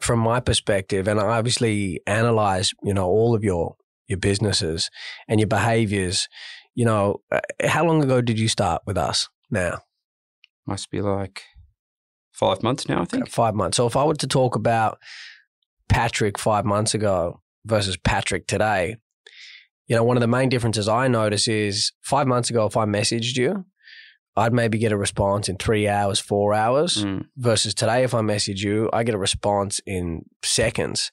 from 0.00 0.18
my 0.18 0.40
perspective, 0.40 1.06
and 1.06 1.20
I 1.20 1.38
obviously 1.38 2.00
analyze, 2.06 2.72
you 2.82 2.94
know, 2.94 3.06
all 3.06 3.34
of 3.34 3.44
your 3.44 3.76
your 4.08 4.18
businesses 4.18 4.90
and 5.28 5.40
your 5.40 5.46
behaviors. 5.46 6.28
You 6.74 6.84
know, 6.86 7.20
uh, 7.30 7.40
how 7.64 7.84
long 7.84 8.02
ago 8.02 8.20
did 8.20 8.38
you 8.38 8.48
start 8.48 8.82
with 8.86 8.96
us? 8.96 9.28
Now, 9.50 9.80
Must 10.66 10.90
be 10.90 11.00
like 11.02 11.42
five 12.32 12.62
months 12.62 12.88
now, 12.88 13.02
I 13.02 13.04
think. 13.04 13.28
five 13.28 13.54
months. 13.54 13.76
So 13.76 13.86
if 13.86 13.96
I 13.96 14.04
were 14.04 14.14
to 14.14 14.26
talk 14.26 14.56
about 14.56 14.98
Patrick 15.88 16.38
five 16.38 16.64
months 16.64 16.94
ago 16.94 17.40
versus 17.66 17.96
Patrick 17.96 18.46
today, 18.46 18.96
you 19.88 19.96
know, 19.96 20.04
one 20.04 20.16
of 20.16 20.20
the 20.22 20.26
main 20.28 20.48
differences 20.48 20.88
I 20.88 21.08
notice 21.08 21.48
is 21.48 21.92
five 22.02 22.26
months 22.26 22.48
ago, 22.48 22.64
if 22.66 22.76
I 22.76 22.86
messaged 22.86 23.36
you, 23.36 23.66
I'd 24.34 24.54
maybe 24.54 24.78
get 24.78 24.92
a 24.92 24.96
response 24.96 25.50
in 25.50 25.56
three 25.58 25.86
hours, 25.86 26.18
four 26.18 26.54
hours. 26.54 27.04
Mm. 27.04 27.26
versus 27.36 27.74
today 27.74 28.02
if 28.02 28.14
i 28.14 28.22
message 28.22 28.62
you 28.64 28.88
i 28.94 29.02
get 29.04 29.14
a 29.14 29.18
response 29.18 29.78
in 29.86 30.22
seconds 30.42 31.10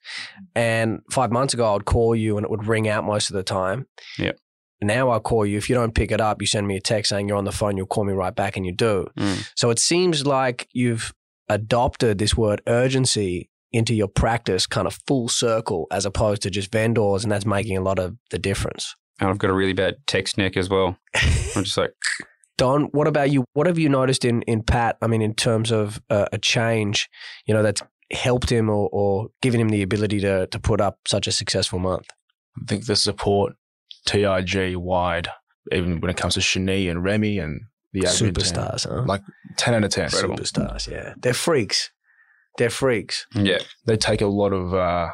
and 0.56 1.00
five 1.12 1.32
months 1.32 1.54
ago 1.54 1.75
i'd 1.75 1.84
call 1.86 2.16
you 2.16 2.38
and 2.38 2.46
it 2.46 2.50
would 2.50 2.66
ring 2.66 2.88
out 2.88 3.04
most 3.04 3.30
of 3.30 3.36
the 3.36 3.44
time 3.44 3.86
Yep. 4.18 4.38
Now 4.81 5.12
i 5.12 5.19
call 5.19 5.45
you 5.45 5.57
if 5.57 5.69
you 5.69 5.75
don't 5.75 5.93
pick 5.95 6.12
it 6.12 6.21
up 6.21 6.41
you 6.41 6.48
send 6.48 6.67
me 6.67 6.75
a 6.77 6.81
text 6.81 7.09
saying 7.09 7.27
you're 7.27 7.38
on 7.38 7.45
the 7.45 7.51
phone 7.51 7.75
you'll 7.77 7.86
call 7.86 8.03
me 8.05 8.13
right 8.13 8.36
back 8.36 8.55
and 8.57 8.65
you 8.65 8.71
do 8.71 9.07
Mm. 9.17 9.50
so 9.55 9.69
it 9.69 9.79
seems 9.79 10.25
like 10.25 10.67
you've 10.74 11.13
adopted 11.50 12.17
this 12.17 12.36
word 12.38 12.62
urgency 12.67 13.50
into 13.71 13.93
your 13.93 14.07
practice 14.07 14.65
kind 14.65 14.88
of 14.88 14.98
full 15.07 15.27
circle 15.29 15.88
as 15.91 16.05
opposed 16.05 16.41
to 16.43 16.50
just 16.50 16.71
vendors 16.71 17.24
and 17.24 17.31
that's 17.31 17.45
making 17.45 17.77
a 17.77 17.81
lot 17.81 18.00
of 18.00 18.15
the 18.31 18.39
difference 18.39 18.95
And 19.19 19.29
I've 19.29 19.38
got 19.38 19.50
a 19.50 19.53
really 19.53 19.74
bad 19.74 19.95
text 20.07 20.38
neck 20.38 20.55
as 20.57 20.69
well. 20.69 20.98
I'm 21.55 21.63
just 21.63 21.77
like, 21.77 21.91
Don, 22.57 22.83
what 22.91 23.07
about 23.07 23.31
you? 23.31 23.43
What 23.53 23.67
have 23.67 23.77
you 23.77 23.89
noticed 23.89 24.24
in 24.25 24.41
in 24.43 24.63
Pat? 24.63 24.98
I 25.01 25.07
mean, 25.07 25.21
in 25.21 25.33
terms 25.33 25.71
of 25.71 26.01
uh, 26.09 26.25
a 26.33 26.38
change, 26.38 27.09
you 27.45 27.53
know, 27.53 27.63
that's 27.63 27.81
helped 28.12 28.50
him 28.51 28.69
or, 28.69 28.89
or 28.91 29.27
given 29.41 29.59
him 29.62 29.69
the 29.69 29.81
ability 29.81 30.19
to 30.21 30.48
to 30.48 30.59
put 30.59 30.81
up 30.81 30.98
such 31.07 31.27
a 31.27 31.31
successful 31.31 31.79
month. 31.79 32.07
I 32.62 32.65
think 32.67 32.86
the 32.86 32.95
support 32.95 33.55
TRG 34.10 34.75
wide, 34.78 35.28
even 35.72 36.00
when 36.01 36.10
it 36.10 36.18
comes 36.18 36.34
to 36.36 36.39
Shani 36.39 36.89
and 36.89 37.04
Remy 37.04 37.39
and 37.39 37.62
the 37.94 38.01
admin 38.01 38.18
team, 38.20 38.34
Superstars, 38.34 38.88
huh? 38.89 39.04
like 39.06 39.22
ten 39.58 39.74
out 39.74 39.84
of 39.84 39.92
ten. 39.92 40.06
Incredible. 40.06 40.36
Superstars, 40.38 40.89
yeah, 40.92 41.13
they're 41.18 41.34
freaks. 41.34 41.92
They're 42.57 42.70
freaks. 42.70 43.25
yeah. 43.33 43.60
They 43.86 43.96
take 43.98 44.22
a 44.22 44.27
lot 44.27 44.51
of 44.53 44.74
uh, 44.74 45.10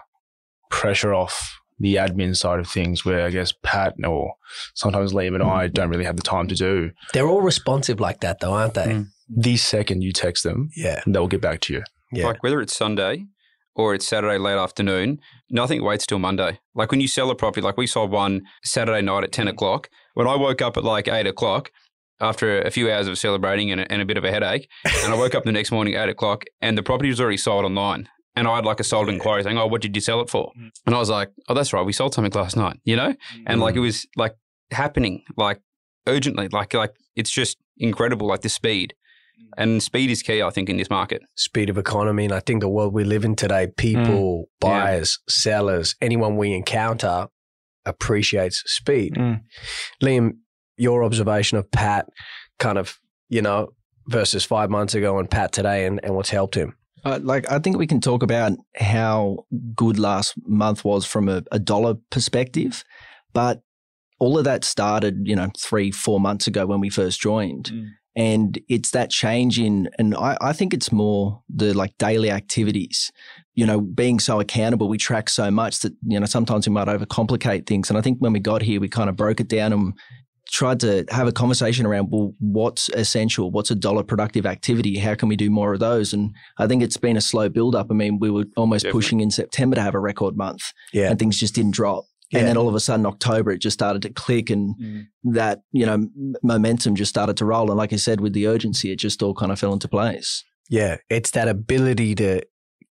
pressure 0.72 1.13
off 1.13 1.60
the 1.80 1.96
admin 1.96 2.36
side 2.36 2.60
of 2.60 2.67
things, 2.67 3.04
where 3.06 3.26
I 3.26 3.30
guess 3.30 3.54
Pat 3.63 3.96
or 4.06 4.34
sometimes 4.74 5.13
Liam 5.13 5.36
and 5.36 5.43
I 5.43 5.67
don't 5.67 5.89
really 5.89 6.06
have 6.06 6.15
the 6.15 6.24
time 6.24 6.48
to 6.48 6.56
do. 6.56 6.91
They're 7.13 7.28
all 7.28 7.41
responsive 7.41 8.00
like 8.00 8.22
that, 8.22 8.39
though, 8.39 8.54
aren't 8.54 8.74
they? 8.76 8.86
Mm. 8.86 9.08
The 9.30 9.58
second 9.58 10.02
you 10.02 10.12
text 10.13 10.43
them, 10.43 10.69
Yeah, 10.76 11.02
they'll 11.06 11.28
get 11.28 11.41
back 11.41 11.60
to 11.62 11.74
you. 11.74 11.84
yeah, 12.13 12.28
Like 12.28 12.43
whether 12.43 12.62
it's 12.62 12.76
Sunday 12.76 13.26
or 13.76 13.94
it's 13.94 14.08
Saturday 14.08 14.38
late 14.38 14.58
afternoon, 14.58 15.20
nothing 15.50 15.84
waits 15.84 16.06
till 16.06 16.20
Monday. 16.20 16.60
Like 16.74 16.92
when 16.92 17.02
you 17.02 17.08
sell 17.08 17.30
a 17.30 17.36
property, 17.36 17.62
like 17.62 17.78
we 17.78 17.88
sold 17.88 18.12
one 18.12 18.44
Saturday 18.64 19.02
night 19.02 19.24
at 19.24 19.32
10 19.32 19.48
o'clock. 19.48 19.90
When 20.14 20.28
I 20.28 20.36
woke 20.36 20.62
up 20.62 20.78
at 20.78 20.84
like 20.84 21.08
8 21.08 21.28
o'clock, 21.28 21.72
after 22.22 22.62
a 22.62 22.72
few 22.72 22.90
hours 22.90 23.10
of 23.10 23.18
celebrating 23.18 23.72
and 23.72 23.82
a, 23.82 23.92
and 23.92 24.02
a 24.02 24.06
bit 24.06 24.18
of 24.18 24.24
a 24.24 24.32
headache, 24.32 24.70
and 25.04 25.14
I 25.14 25.18
woke 25.18 25.36
up 25.36 25.44
the 25.44 25.52
next 25.52 25.72
morning 25.72 25.96
at 25.96 26.08
8 26.08 26.12
o'clock 26.12 26.46
and 26.62 26.78
the 26.78 26.84
property 26.84 27.10
was 27.10 27.20
already 27.20 27.38
sold 27.38 27.66
online. 27.66 28.08
And 28.38 28.48
I 28.48 28.56
had 28.56 28.66
like 28.66 28.80
a 28.80 28.84
sold 28.84 29.10
inquiry 29.10 29.44
saying, 29.44 29.58
Oh, 29.58 29.68
what 29.68 29.82
did 29.82 29.96
you 29.96 30.02
sell 30.02 30.22
it 30.22 30.30
for? 30.30 30.52
Mm. 30.58 30.72
And 30.86 30.96
I 30.96 31.00
was 31.00 31.10
like, 31.10 31.32
Oh, 31.48 31.54
that's 31.54 31.72
right. 31.74 31.86
We 31.86 31.94
sold 31.94 32.14
something 32.14 32.32
last 32.34 32.58
night, 32.58 32.80
you 32.84 32.96
know? 32.96 33.16
And 33.46 33.62
like 33.62 33.76
mm. 33.76 33.78
it 33.78 33.82
was 33.82 34.06
like 34.16 34.36
happening 34.72 35.24
like 35.38 35.62
urgently. 36.08 36.50
Like, 36.50 36.74
like 36.74 36.94
it's 37.16 37.32
just 37.32 37.58
incredible, 37.78 38.28
like 38.28 38.42
the 38.42 38.50
speed. 38.50 38.94
And 39.58 39.82
speed 39.82 40.10
is 40.10 40.21
key, 40.21 40.41
I 40.41 40.50
think, 40.50 40.69
in 40.69 40.78
this 40.78 40.89
market. 40.89 41.21
speed 41.36 41.69
of 41.69 41.78
economy, 41.78 42.26
and 42.26 42.34
I 42.34 42.41
think 42.41 42.62
the 42.62 42.69
world 42.69 42.93
we 42.93 43.04
live 43.04 43.24
in 43.24 43.36
today, 43.36 43.67
people, 43.78 44.50
Yeah. 44.62 44.67
buyers, 44.69 45.19
sellers, 45.30 45.95
anyone 46.02 46.36
we 46.38 46.54
encounter 46.54 47.28
appreciates 47.86 48.63
speed. 48.65 49.13
Mm. 49.15 49.41
Liam, 50.04 50.32
your 50.78 51.04
observation 51.04 51.58
of 51.58 51.69
Pat, 51.71 52.08
kind 52.60 52.78
of, 52.78 53.00
you 53.30 53.41
know, 53.41 53.69
versus 54.08 54.43
five 54.43 54.69
months 54.69 54.93
ago 54.93 55.17
and 55.19 55.30
Pat 55.30 55.52
today, 55.52 55.86
and, 55.86 56.04
and 56.04 56.15
what's 56.15 56.30
helped 56.30 56.56
him. 56.56 56.76
Uh, 57.06 57.19
like 57.21 57.50
I 57.52 57.60
think 57.60 57.78
we 57.78 57.88
can 57.88 58.02
talk 58.02 58.24
about 58.24 58.54
how 58.76 59.45
good 59.76 60.00
last 60.00 60.34
month 60.48 60.84
was 60.84 61.06
from 61.06 61.30
a, 61.30 61.43
a 61.52 61.60
dollar 61.60 61.95
perspective, 62.10 62.84
but 63.34 63.62
all 64.19 64.38
of 64.38 64.43
that 64.45 64.63
started, 64.63 65.19
you 65.24 65.36
know, 65.36 65.50
three, 65.58 65.91
four 65.91 66.19
months 66.19 66.48
ago 66.48 66.65
when 66.65 66.80
we 66.80 66.89
first 66.89 67.21
joined. 67.21 67.65
Mm. 67.71 67.88
And 68.15 68.58
it's 68.69 68.91
that 68.91 69.10
change 69.10 69.60
in, 69.60 69.89
and 69.99 70.15
I, 70.15 70.38
I 70.39 70.54
think 70.54 70.73
it's 70.73 70.91
more 70.91 71.41
the 71.54 71.73
like 71.73 71.97
daily 71.97 72.32
activities, 72.32 73.12
you 73.56 73.65
know, 73.65 73.82
being 73.82 74.19
so 74.19 74.39
accountable. 74.39 74.88
We 74.88 74.97
track 74.97 75.30
so 75.30 75.51
much 75.51 75.80
that, 75.80 75.93
you 76.06 76.19
know, 76.19 76.25
sometimes 76.25 76.67
we 76.67 76.73
might 76.73 76.88
overcomplicate 76.88 77.67
things. 77.67 77.89
And 77.89 77.97
I 77.97 78.01
think 78.01 78.19
when 78.19 78.32
we 78.32 78.39
got 78.39 78.62
here, 78.62 78.80
we 78.80 78.88
kind 78.88 79.10
of 79.10 79.17
broke 79.17 79.41
it 79.41 79.49
down 79.49 79.73
and 79.73 79.93
tried 80.49 80.80
to 80.80 81.04
have 81.10 81.28
a 81.28 81.32
conversation 81.34 81.86
around, 81.86 82.10
well, 82.12 82.34
what's 82.39 82.88
essential? 82.89 83.51
What's 83.51 83.71
a 83.71 83.75
dollar 83.75 84.04
productive 84.04 84.45
activity? 84.45 84.97
How 84.97 85.15
can 85.15 85.28
we 85.28 85.36
do 85.36 85.49
more 85.49 85.73
of 85.73 85.80
those? 85.80 86.13
And 86.13 86.34
I 86.58 86.67
think 86.67 86.84
it's 86.84 86.97
been 86.97 87.17
a 87.17 87.21
slow 87.21 87.49
build 87.49 87.75
up. 87.75 87.88
I 87.89 87.95
mean, 87.95 88.19
we 88.19 88.30
were 88.30 88.45
almost 88.56 88.84
Definitely. 88.84 88.97
pushing 89.01 89.19
in 89.21 89.32
September 89.32 89.75
to 89.75 89.82
have 89.82 89.95
a 89.95 89.99
record 89.99 90.38
month 90.38 90.62
Yeah. 90.93 91.10
and 91.10 91.19
things 91.19 91.38
just 91.39 91.56
didn't 91.56 91.71
drop. 91.73 92.06
Yeah. 92.36 92.39
And 92.41 92.48
then 92.50 92.58
all 92.58 92.67
of 92.69 92.76
a 92.76 92.80
sudden, 92.80 93.06
October, 93.06 93.52
it 93.52 93.60
just 93.60 93.74
started 93.74 94.02
to 94.04 94.10
click 94.10 94.50
and 94.50 94.76
Mm. 94.80 95.08
that, 95.34 95.62
you 95.71 95.86
know, 95.86 95.93
m- 95.93 96.34
momentum 96.43 96.95
just 96.95 97.10
started 97.10 97.38
to 97.38 97.45
roll. 97.45 97.69
And 97.71 97.78
like 97.78 97.93
I 97.93 97.98
said, 97.98 98.21
with 98.21 98.34
the 98.34 98.48
urgency, 98.48 98.91
it 98.91 99.00
just 99.00 99.24
all 99.24 99.34
kind 99.34 99.52
of 99.52 99.60
fell 99.60 99.74
into 99.74 99.88
place. 99.88 100.43
Yeah, 100.69 100.98
it's 101.10 101.32
that 101.32 101.48
ability 101.48 102.15
to 102.15 102.41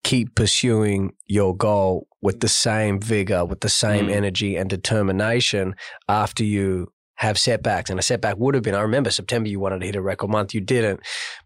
keep 0.05 0.35
pursuing 0.35 1.12
your 1.26 1.57
goal 1.57 2.07
with 2.20 2.40
the 2.40 2.48
same 2.48 3.00
vigor, 3.00 3.44
with 3.44 3.61
the 3.61 3.68
same 3.68 4.07
Mm. 4.09 4.12
energy 4.12 4.57
and 4.57 4.68
determination 4.68 5.74
after 6.09 6.44
you 6.44 6.88
have 7.16 7.38
setbacks. 7.38 7.90
And 7.90 7.98
a 7.98 8.03
setback 8.03 8.37
would 8.38 8.55
have 8.55 8.64
been, 8.64 8.75
I 8.75 8.81
remember 8.81 9.11
September 9.11 9.48
you 9.48 9.61
wanted 9.61 9.81
to 9.81 9.87
hit 9.87 9.96
a 9.96 10.03
record 10.03 10.31
month, 10.31 10.55
you 10.55 10.61
didn't. 10.61 11.01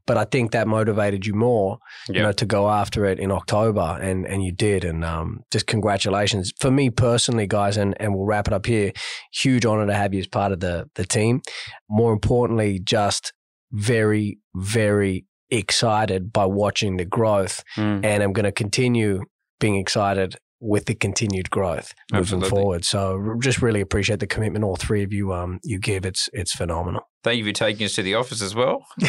But 0.06 0.16
I 0.16 0.24
think 0.24 0.52
that 0.52 0.68
motivated 0.68 1.26
you 1.26 1.34
more, 1.34 1.78
you 2.08 2.22
know, 2.22 2.32
to 2.32 2.46
go 2.46 2.70
after 2.70 3.04
it 3.04 3.18
in 3.18 3.30
October 3.30 3.98
and 4.00 4.26
and 4.26 4.42
you 4.42 4.52
did. 4.52 4.84
And 4.84 5.04
um, 5.04 5.40
just 5.50 5.66
congratulations. 5.66 6.52
For 6.60 6.70
me 6.70 6.90
personally, 6.90 7.46
guys, 7.46 7.76
and, 7.76 7.94
and 8.00 8.14
we'll 8.14 8.26
wrap 8.26 8.46
it 8.46 8.54
up 8.54 8.66
here. 8.66 8.92
Huge 9.32 9.66
honor 9.66 9.86
to 9.86 9.94
have 9.94 10.14
you 10.14 10.20
as 10.20 10.26
part 10.28 10.52
of 10.52 10.60
the 10.60 10.88
the 10.94 11.04
team. 11.04 11.42
More 11.90 12.12
importantly, 12.12 12.78
just 12.78 13.32
very, 13.72 14.38
very 14.54 15.26
excited 15.50 16.32
by 16.32 16.44
watching 16.46 16.96
the 16.96 17.04
growth 17.04 17.62
Mm. 17.76 18.04
and 18.04 18.22
I'm 18.22 18.32
going 18.32 18.44
to 18.44 18.52
continue 18.52 19.22
being 19.60 19.76
excited 19.76 20.36
with 20.60 20.86
the 20.86 20.94
continued 20.94 21.50
growth 21.50 21.92
moving 22.12 22.22
Absolutely. 22.22 22.48
forward. 22.50 22.84
So 22.84 23.34
just 23.40 23.60
really 23.60 23.80
appreciate 23.80 24.20
the 24.20 24.26
commitment 24.26 24.64
all 24.64 24.76
three 24.76 25.02
of 25.02 25.12
you 25.12 25.32
um 25.32 25.60
you 25.62 25.78
give. 25.78 26.06
It's 26.06 26.28
it's 26.32 26.54
phenomenal. 26.54 27.02
Thank 27.22 27.38
you 27.38 27.44
for 27.44 27.52
taking 27.52 27.84
us 27.86 27.94
to 27.96 28.02
the 28.02 28.14
office 28.14 28.40
as 28.40 28.54
well. 28.54 28.86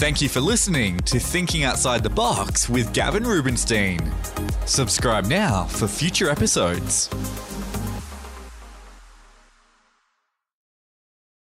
Thank 0.00 0.20
you 0.20 0.28
for 0.28 0.40
listening 0.40 0.98
to 0.98 1.20
Thinking 1.20 1.62
Outside 1.62 2.02
the 2.02 2.10
Box 2.10 2.68
with 2.68 2.92
Gavin 2.92 3.22
Rubinstein. 3.22 4.00
Subscribe 4.66 5.26
now 5.26 5.64
for 5.64 5.86
future 5.86 6.28
episodes. 6.28 7.08